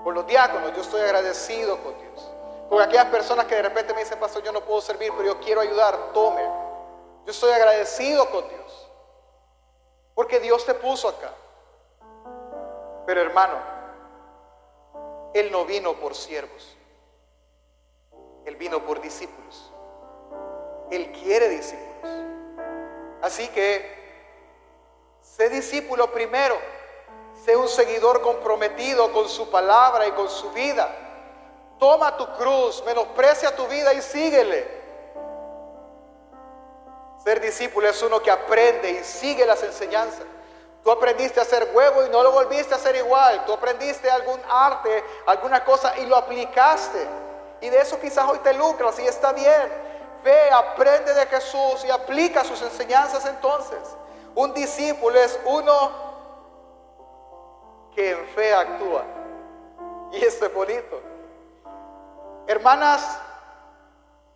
Por 0.02 0.14
los 0.14 0.26
diáconos, 0.26 0.74
yo 0.74 0.80
estoy 0.80 1.02
agradecido 1.02 1.76
con 1.82 2.00
Dios. 2.00 2.30
Con 2.70 2.80
aquellas 2.80 3.08
personas 3.08 3.44
que 3.44 3.56
de 3.56 3.64
repente 3.64 3.92
me 3.92 4.00
dicen, 4.00 4.18
pastor, 4.18 4.42
yo 4.42 4.50
no 4.50 4.62
puedo 4.62 4.80
servir, 4.80 5.12
pero 5.14 5.34
yo 5.34 5.40
quiero 5.40 5.60
ayudar, 5.60 6.14
tome. 6.14 6.42
Yo 7.26 7.32
estoy 7.32 7.52
agradecido 7.52 8.30
con 8.30 8.48
Dios. 8.48 8.90
Porque 10.14 10.40
Dios 10.40 10.64
te 10.64 10.72
puso 10.72 11.06
acá. 11.10 11.34
Pero 13.04 13.20
hermano, 13.20 13.75
Él 15.38 15.52
no 15.52 15.66
vino 15.66 15.92
por 15.94 16.14
siervos. 16.14 16.76
Él 18.46 18.56
vino 18.56 18.82
por 18.86 19.02
discípulos. 19.02 19.70
Él 20.90 21.12
quiere 21.12 21.50
discípulos. 21.50 22.10
Así 23.20 23.46
que, 23.48 23.84
sé 25.20 25.50
discípulo 25.50 26.10
primero. 26.10 26.56
Sé 27.44 27.54
un 27.54 27.68
seguidor 27.68 28.22
comprometido 28.22 29.12
con 29.12 29.28
su 29.28 29.50
palabra 29.50 30.06
y 30.06 30.12
con 30.12 30.30
su 30.30 30.52
vida. 30.52 30.88
Toma 31.78 32.16
tu 32.16 32.26
cruz, 32.32 32.82
menosprecia 32.86 33.54
tu 33.54 33.66
vida 33.66 33.92
y 33.92 34.00
síguele. 34.00 34.66
Ser 37.22 37.42
discípulo 37.42 37.90
es 37.90 38.02
uno 38.02 38.22
que 38.22 38.30
aprende 38.30 38.90
y 38.90 39.04
sigue 39.04 39.44
las 39.44 39.62
enseñanzas. 39.62 40.24
Tú 40.86 40.92
aprendiste 40.92 41.40
a 41.40 41.42
hacer 41.42 41.72
huevo 41.74 42.06
y 42.06 42.10
no 42.10 42.22
lo 42.22 42.30
volviste 42.30 42.72
a 42.72 42.76
hacer 42.76 42.94
igual. 42.94 43.44
Tú 43.44 43.52
aprendiste 43.52 44.08
algún 44.08 44.40
arte, 44.48 45.02
alguna 45.26 45.64
cosa 45.64 45.98
y 45.98 46.06
lo 46.06 46.14
aplicaste. 46.14 47.04
Y 47.60 47.68
de 47.70 47.80
eso 47.80 47.98
quizás 47.98 48.24
hoy 48.30 48.38
te 48.38 48.54
lucras 48.54 48.96
y 49.00 49.02
está 49.04 49.32
bien. 49.32 49.72
Ve, 50.22 50.48
aprende 50.52 51.12
de 51.12 51.26
Jesús 51.26 51.84
y 51.84 51.90
aplica 51.90 52.44
sus 52.44 52.62
enseñanzas 52.62 53.26
entonces. 53.26 53.80
Un 54.36 54.54
discípulo 54.54 55.18
es 55.18 55.36
uno 55.44 55.90
que 57.92 58.12
en 58.12 58.24
fe 58.28 58.54
actúa. 58.54 59.02
Y 60.12 60.24
esto 60.24 60.46
es 60.46 60.54
bonito. 60.54 61.02
Hermanas 62.46 63.18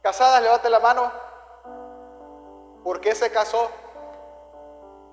casadas, 0.03 0.43
levante 0.43 0.69
la 0.69 0.81
mano. 0.81 1.13
¿Por 2.83 3.01
qué 3.01 3.15
se 3.15 3.31
casó? 3.31 3.71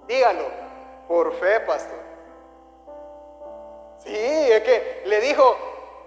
Dígalo, 0.07 0.65
por 1.07 1.33
fe, 1.35 1.59
pastor. 1.61 1.99
Sí, 3.99 4.15
es 4.15 4.61
que 4.63 5.03
le 5.05 5.19
dijo, 5.21 5.57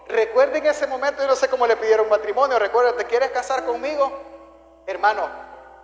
recuerden 0.07 0.67
ese 0.67 0.87
momento, 0.87 1.23
yo 1.23 1.29
no 1.29 1.37
sé 1.37 1.49
cómo 1.49 1.67
le 1.67 1.77
pidieron 1.77 2.09
matrimonio, 2.09 2.59
recuerda, 2.59 2.97
¿te 2.97 3.05
quieres 3.05 3.31
casar 3.31 3.65
conmigo? 3.65 4.11
Hermano, 4.87 5.29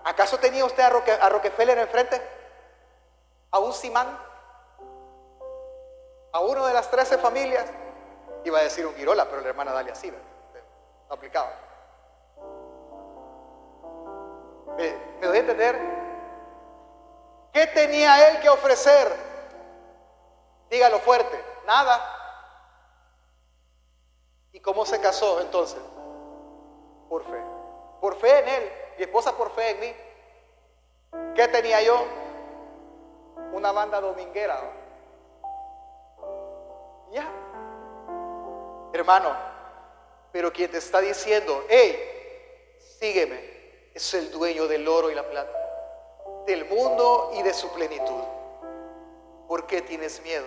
¿acaso 0.04 0.38
tenía 0.38 0.64
usted 0.64 0.82
a, 0.82 0.90
Roque, 0.90 1.12
a 1.12 1.28
Rockefeller 1.28 1.78
enfrente? 1.78 2.20
¿A 3.50 3.58
un 3.58 3.72
Simán? 3.72 4.18
¿A 6.32 6.40
uno 6.40 6.66
de 6.66 6.74
las 6.74 6.90
trece 6.90 7.18
familias? 7.18 7.66
Iba 8.44 8.58
a 8.58 8.62
decir 8.62 8.86
un 8.86 8.94
Girola, 8.94 9.24
pero 9.28 9.40
la 9.40 9.48
hermana 9.48 9.72
Dalia 9.72 9.94
sí, 9.94 10.10
no 10.10 11.14
aplicaba. 11.14 11.52
¿Me, 14.76 14.94
¿Me 15.20 15.26
doy 15.26 15.36
a 15.36 15.40
entender? 15.40 15.95
¿Qué 17.56 17.66
tenía 17.68 18.28
él 18.28 18.40
que 18.40 18.50
ofrecer? 18.50 19.16
Dígalo 20.68 20.98
fuerte, 20.98 21.42
nada. 21.64 21.98
¿Y 24.52 24.60
cómo 24.60 24.84
se 24.84 25.00
casó 25.00 25.40
entonces? 25.40 25.80
Por 27.08 27.24
fe. 27.24 27.42
Por 27.98 28.14
fe 28.16 28.40
en 28.40 28.48
él. 28.48 28.72
Mi 28.98 29.04
esposa 29.04 29.34
por 29.34 29.52
fe 29.52 29.70
en 29.70 29.80
mí. 29.80 29.96
¿Qué 31.34 31.48
tenía 31.48 31.80
yo? 31.80 32.04
Una 33.54 33.72
banda 33.72 34.02
dominguera. 34.02 34.60
Ya. 37.10 37.26
Hermano, 38.92 39.34
pero 40.30 40.52
quien 40.52 40.70
te 40.70 40.76
está 40.76 41.00
diciendo, 41.00 41.64
hey, 41.70 42.76
sígueme 43.00 43.56
es 43.94 44.12
el 44.12 44.30
dueño 44.30 44.68
del 44.68 44.86
oro 44.86 45.10
y 45.10 45.14
la 45.14 45.26
plata, 45.26 45.65
del 46.46 46.64
mundo 46.66 47.32
y 47.34 47.42
de 47.42 47.52
su 47.52 47.68
plenitud. 47.70 48.22
¿Por 49.48 49.66
qué 49.66 49.82
tienes 49.82 50.22
miedo? 50.22 50.46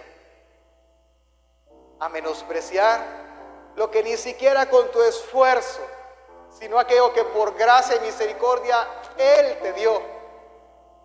A 2.00 2.10
menospreciar 2.10 3.00
lo 3.76 3.92
que 3.92 4.04
ni 4.04 4.18
siquiera 4.18 4.70
con 4.70 4.90
tu 4.92 5.02
esfuerzo, 5.04 5.82
sino 6.58 6.80
aquello 6.80 7.14
que 7.14 7.24
por 7.24 7.56
gracia 7.56 7.98
y 7.98 8.00
misericordia 8.02 8.88
Él 9.18 9.60
te 9.62 9.74
dio. 9.74 10.02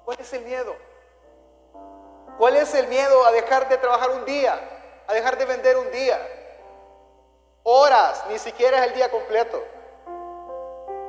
¿Cuál 0.05 0.19
es 0.21 0.33
el 0.33 0.45
miedo? 0.45 0.75
¿Cuál 2.39 2.57
es 2.57 2.75
el 2.75 2.89
miedo 2.89 3.25
a 3.27 3.33
dejar 3.33 3.69
de 3.69 3.77
trabajar 3.77 4.11
un 4.11 4.25
día? 4.25 4.61
A 5.07 5.15
dejar 5.15 5.39
de 5.39 5.45
vender 5.45 5.77
un 5.77 5.91
día. 5.91 6.21
Horas, 7.63 8.25
ni 8.29 8.39
siquiera 8.39 8.79
es 8.79 8.89
el 8.89 8.95
día 8.95 9.11
completo. 9.11 9.63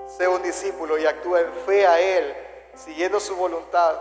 Sé 0.08 0.28
un 0.28 0.42
discípulo 0.42 0.98
y 0.98 1.06
actúa 1.06 1.42
en 1.42 1.54
fe 1.66 1.88
a 1.88 2.00
Él, 2.00 2.36
siguiendo 2.76 3.20
su 3.20 3.36
voluntad. 3.36 4.00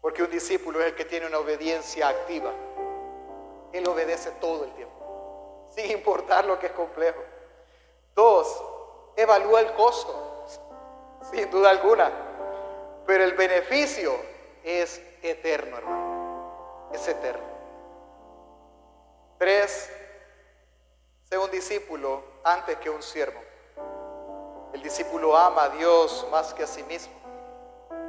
Porque 0.00 0.22
un 0.22 0.30
discípulo 0.30 0.80
es 0.80 0.86
el 0.86 0.94
que 0.94 1.04
tiene 1.04 1.26
una 1.26 1.38
obediencia 1.38 2.08
activa. 2.08 2.52
Él 3.72 3.88
obedece 3.88 4.30
todo 4.32 4.64
el 4.64 4.72
tiempo, 4.74 5.68
sin 5.74 5.90
importar 5.90 6.44
lo 6.44 6.58
que 6.58 6.66
es 6.66 6.72
complejo. 6.72 7.20
Dos, 8.14 8.62
evalúa 9.16 9.60
el 9.60 9.72
costo, 9.72 10.46
sin 11.30 11.50
duda 11.50 11.70
alguna. 11.70 12.10
Pero 13.06 13.24
el 13.24 13.32
beneficio 13.32 14.14
es 14.62 15.00
eterno, 15.22 15.78
hermano. 15.78 16.90
Es 16.92 17.08
eterno. 17.08 17.44
Tres, 19.38 19.90
sé 21.24 21.36
un 21.36 21.50
discípulo 21.50 22.22
antes 22.44 22.76
que 22.78 22.90
un 22.90 23.02
siervo. 23.02 23.40
El 24.74 24.82
discípulo 24.82 25.36
ama 25.36 25.62
a 25.62 25.68
Dios 25.68 26.26
más 26.32 26.52
que 26.52 26.64
a 26.64 26.66
sí 26.66 26.82
mismo. 26.82 27.14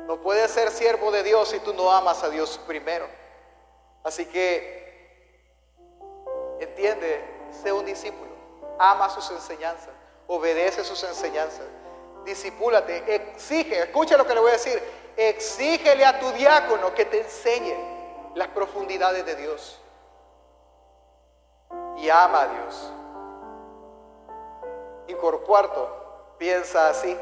No 0.08 0.20
puedes 0.20 0.50
ser 0.50 0.72
siervo 0.72 1.12
de 1.12 1.22
Dios 1.22 1.50
si 1.50 1.60
tú 1.60 1.74
no 1.76 1.92
amas 1.92 2.24
a 2.24 2.30
Dios 2.30 2.60
primero. 2.66 3.08
Así 4.04 4.26
que, 4.26 5.78
entiende, 6.60 7.24
sé 7.64 7.72
un 7.72 7.86
discípulo. 7.86 8.32
Ama 8.80 9.10
sus 9.10 9.30
enseñanzas. 9.30 9.92
Obedece 10.26 10.84
sus 10.84 11.04
enseñanzas. 11.04 11.68
Discípulate. 12.26 13.14
Exige, 13.14 13.84
escucha 13.84 14.18
lo 14.18 14.26
que 14.26 14.34
le 14.34 14.40
voy 14.40 14.50
a 14.50 14.54
decir. 14.54 14.82
Exígele 15.16 16.04
a 16.04 16.20
tu 16.20 16.32
diácono 16.32 16.96
que 16.96 17.06
te 17.06 17.22
enseñe 17.22 17.76
las 18.34 18.48
profundidades 18.48 19.24
de 19.24 19.36
Dios. 19.36 19.80
Y 21.98 22.10
ama 22.10 22.42
a 22.42 22.48
Dios. 22.48 22.92
Y 25.08 25.14
por 25.14 25.44
cuarto, 25.44 26.05
piensa 26.38 26.90
así. 26.90 27.18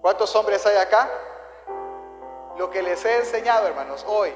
¿Cuántos 0.00 0.34
hombres 0.36 0.64
hay 0.66 0.76
acá? 0.76 1.08
Lo 2.56 2.70
que 2.70 2.82
les 2.82 3.04
he 3.04 3.18
enseñado, 3.18 3.66
hermanos, 3.66 4.04
hoy, 4.06 4.32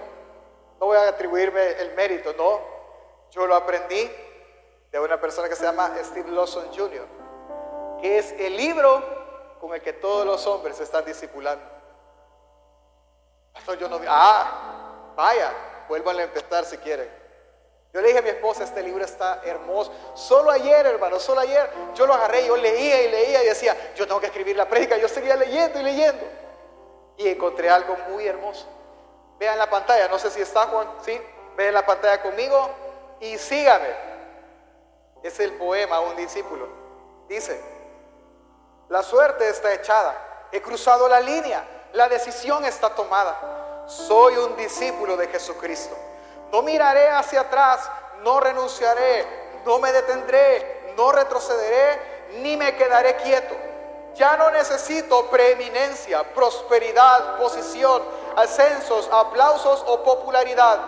no 0.81 0.87
voy 0.87 0.97
a 0.97 1.09
atribuirme 1.09 1.81
el 1.81 1.95
mérito, 1.95 2.33
no. 2.35 2.61
Yo 3.31 3.47
lo 3.47 3.55
aprendí 3.55 4.11
de 4.91 5.01
una 5.01 5.21
persona 5.21 5.49
que 5.49 5.57
se 5.57 5.65
llama 5.65 5.93
Steve 6.03 6.31
Lawson 6.31 6.67
Jr., 6.77 7.07
que 8.01 8.19
es 8.19 8.33
el 8.33 8.57
libro 8.57 9.57
con 9.61 9.73
el 9.73 9.81
que 9.81 9.93
todos 9.93 10.27
los 10.27 10.47
hombres 10.47 10.79
están 10.81 11.05
discipulando. 11.05 11.65
yo 13.79 13.89
no, 13.89 14.01
ah, 14.09 15.13
vaya, 15.17 15.53
vuelvan 15.89 16.19
a 16.19 16.23
empezar 16.25 16.65
si 16.65 16.77
quieren. 16.79 17.22
Yo 17.93 18.01
le 18.01 18.09
dije 18.09 18.21
a 18.21 18.23
mi 18.23 18.31
esposa, 18.31 18.65
este 18.65 18.83
libro 18.83 19.05
está 19.05 19.43
hermoso. 19.45 19.93
Solo 20.15 20.51
ayer, 20.51 20.87
hermano, 20.87 21.21
solo 21.21 21.41
ayer 21.41 21.71
yo 21.95 22.07
lo 22.07 22.15
agarré, 22.15 22.47
yo 22.47 22.57
leía 22.57 23.03
y 23.03 23.11
leía 23.11 23.43
y 23.43 23.47
decía, 23.47 23.77
yo 23.95 24.07
tengo 24.07 24.19
que 24.19 24.29
escribir 24.29 24.57
la 24.57 24.67
prédica. 24.67 24.97
Yo 24.97 25.09
seguía 25.09 25.37
leyendo 25.37 25.79
y 25.79 25.83
leyendo. 25.83 26.25
Y 27.19 27.29
encontré 27.29 27.69
algo 27.69 27.95
muy 28.09 28.27
hermoso. 28.27 28.67
Vean 29.39 29.59
la 29.59 29.69
pantalla, 29.69 30.09
no 30.09 30.19
sé 30.19 30.31
si 30.31 30.41
está 30.41 30.67
Juan, 30.69 30.89
¿sí? 31.05 31.21
Vean 31.57 31.75
la 31.75 31.85
pantalla 31.85 32.23
conmigo 32.23 32.71
y 33.21 33.37
sígame. 33.37 33.89
Es 35.23 35.39
el 35.41 35.53
poema 35.55 36.01
un 36.01 36.17
discípulo. 36.17 36.69
Dice, 37.29 37.61
la 38.89 39.03
suerte 39.03 39.49
está 39.49 39.73
echada, 39.73 40.49
he 40.51 40.63
cruzado 40.63 41.09
la 41.09 41.21
línea, 41.21 41.65
la 41.93 42.09
decisión 42.09 42.65
está 42.65 42.95
tomada. 42.95 43.85
Soy 43.87 44.37
un 44.37 44.57
discípulo 44.57 45.17
de 45.17 45.29
Jesucristo. 45.29 45.95
No 46.53 46.61
miraré 46.61 47.09
hacia 47.09 47.41
atrás, 47.41 47.91
no 48.21 48.39
renunciaré, 48.39 49.27
no 49.65 49.79
me 49.79 49.91
detendré, 49.91 50.93
no 50.97 51.11
retrocederé, 51.11 52.29
ni 52.43 52.59
me 52.59 52.77
quedaré 52.77 53.17
quieto. 53.17 53.57
Ya 54.15 54.37
no 54.37 54.51
necesito 54.51 55.31
preeminencia, 55.31 56.23
prosperidad, 56.35 57.39
posición, 57.39 58.03
ascensos, 58.37 59.09
aplausos 59.11 59.83
o 59.87 60.03
popularidad. 60.03 60.79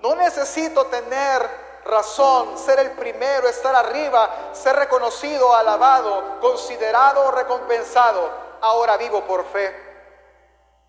No 0.00 0.16
necesito 0.16 0.86
tener 0.86 1.48
razón, 1.84 2.58
ser 2.58 2.80
el 2.80 2.90
primero, 2.92 3.48
estar 3.48 3.74
arriba, 3.74 4.28
ser 4.52 4.74
reconocido, 4.74 5.54
alabado, 5.54 6.40
considerado 6.40 7.26
o 7.26 7.30
recompensado. 7.30 8.28
Ahora 8.60 8.96
vivo 8.96 9.22
por 9.22 9.44
fe. 9.46 9.72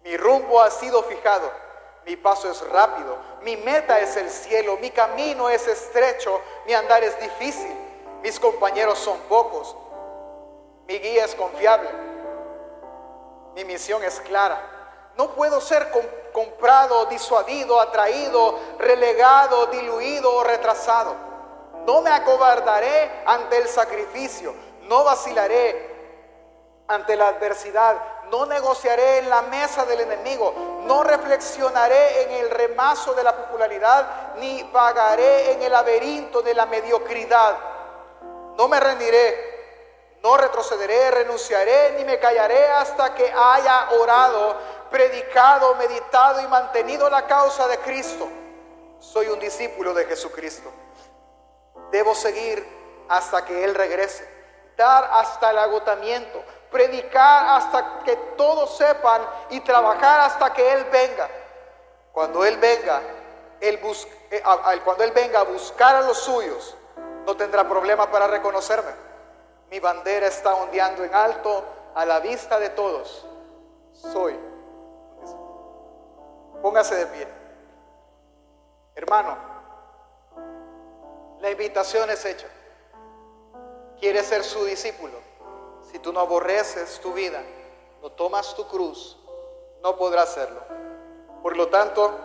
Mi 0.02 0.18
rumbo 0.18 0.60
ha 0.60 0.72
sido 0.72 1.04
fijado. 1.04 1.71
Mi 2.06 2.16
paso 2.16 2.50
es 2.50 2.68
rápido, 2.70 3.16
mi 3.42 3.58
meta 3.58 4.00
es 4.00 4.18
el 4.18 4.30
cielo, 4.30 4.78
mi 4.78 4.90
camino 4.90 5.50
es 5.50 5.68
estrecho, 5.68 6.42
mi 6.66 6.74
andar 6.74 7.04
es 7.04 7.20
difícil, 7.20 7.76
mis 8.24 8.40
compañeros 8.40 8.98
son 8.98 9.20
pocos, 9.30 9.76
mi 10.88 10.98
guía 10.98 11.26
es 11.26 11.36
confiable, 11.36 11.90
mi 13.54 13.66
misión 13.66 14.04
es 14.04 14.20
clara. 14.22 14.60
No 15.16 15.32
puedo 15.32 15.62
ser 15.62 15.92
comprado, 16.34 17.06
disuadido, 17.06 17.80
atraído, 17.80 18.58
relegado, 18.80 19.68
diluido 19.68 20.34
o 20.34 20.44
retrasado. 20.44 21.16
No 21.86 22.02
me 22.02 22.10
acobardaré 22.10 23.12
ante 23.26 23.58
el 23.58 23.68
sacrificio, 23.68 24.56
no 24.84 25.04
vacilaré 25.04 25.91
ante 26.88 27.16
la 27.16 27.30
adversidad, 27.30 27.96
no 28.30 28.46
negociaré 28.46 29.20
en 29.20 29.30
la 29.30 29.42
mesa 29.44 29.86
del 29.86 30.02
enemigo, 30.02 30.54
no 30.86 31.04
reflexionaré 31.04 32.24
en 32.24 32.32
el 32.46 32.50
remazo 32.50 33.14
de 33.14 33.24
la 33.24 33.36
popularidad, 33.36 34.36
ni 34.38 34.64
pagaré 34.66 35.52
en 35.54 35.64
el 35.64 35.72
laberinto 35.72 36.42
de 36.42 36.54
la 36.54 36.66
mediocridad. 36.66 37.58
No 38.58 38.68
me 38.68 38.80
rendiré, 38.80 40.18
no 40.24 40.38
retrocederé, 40.38 41.12
renunciaré, 41.12 41.94
ni 41.98 42.06
me 42.06 42.20
callaré 42.20 42.68
hasta 42.68 43.14
que 43.14 43.26
haya 43.26 43.90
orado, 44.00 44.56
predicado, 44.90 45.76
meditado 45.76 46.42
y 46.42 46.48
mantenido 46.48 47.10
la 47.10 47.26
causa 47.26 47.68
de 47.68 47.78
Cristo. 47.80 48.28
Soy 49.00 49.28
un 49.28 49.40
discípulo 49.40 49.94
de 49.94 50.06
Jesucristo. 50.06 50.72
Debo 51.92 52.14
seguir 52.14 52.66
hasta 53.10 53.44
que 53.44 53.64
Él 53.64 53.76
regrese, 53.76 54.28
dar 54.78 55.10
hasta 55.12 55.50
el 55.50 55.58
agotamiento, 55.58 56.42
predicar 56.72 57.58
hasta 57.58 58.00
que 58.04 58.16
todos 58.38 58.78
sepan 58.78 59.22
y 59.50 59.60
trabajar 59.60 60.22
hasta 60.22 60.54
que 60.54 60.72
Él 60.74 60.86
venga. 60.86 61.30
Cuando 62.12 62.44
Él 62.46 62.58
venga, 62.58 63.02
él 63.60 63.80
eh, 64.32 64.42
cuando 64.84 65.04
Él 65.04 65.12
venga 65.12 65.42
a 65.42 65.44
buscar 65.44 65.96
a 65.96 66.02
los 66.02 66.18
suyos, 66.18 66.76
no 67.26 67.36
tendrá 67.38 67.68
problema 67.68 68.10
para 68.10 68.28
reconocerme. 68.28 68.92
Mi 69.70 69.80
bandera 69.80 70.28
está 70.28 70.56
ondeando 70.56 71.04
en 71.04 71.14
alto 71.14 71.64
a 71.94 72.06
la 72.06 72.20
vista 72.20 72.60
de 72.60 72.70
todos. 72.70 73.26
Soy. 73.94 74.38
Póngase 76.62 76.96
de 76.96 77.06
pie. 77.08 77.28
Hermano, 78.96 79.38
la 81.40 81.50
invitación 81.50 82.10
es 82.10 82.26
hecha. 82.26 82.48
¿Quiere 84.00 84.24
ser 84.24 84.44
su 84.44 84.66
discípulo? 84.66 85.31
Si 85.92 86.00
tú 86.00 86.14
no 86.14 86.22
aborreces 86.22 87.02
tu 87.02 87.12
vida, 87.12 87.44
no 88.02 88.10
tomas 88.12 88.56
tu 88.56 88.66
cruz, 88.68 89.18
no 89.84 89.98
podrás 89.98 90.30
hacerlo. 90.30 90.62
Por 91.44 91.58
lo 91.58 91.68
tanto, 91.68 92.18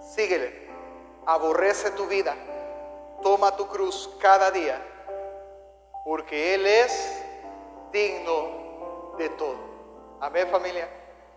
síguele, 0.00 0.68
aborrece 1.24 1.92
tu 1.92 2.06
vida, 2.06 2.34
toma 3.22 3.54
tu 3.56 3.68
cruz 3.68 4.10
cada 4.18 4.50
día, 4.50 4.82
porque 6.04 6.54
Él 6.54 6.66
es 6.66 7.22
digno 7.92 9.14
de 9.18 9.28
todo. 9.30 9.58
Amén 10.20 10.48
familia. 10.50 10.97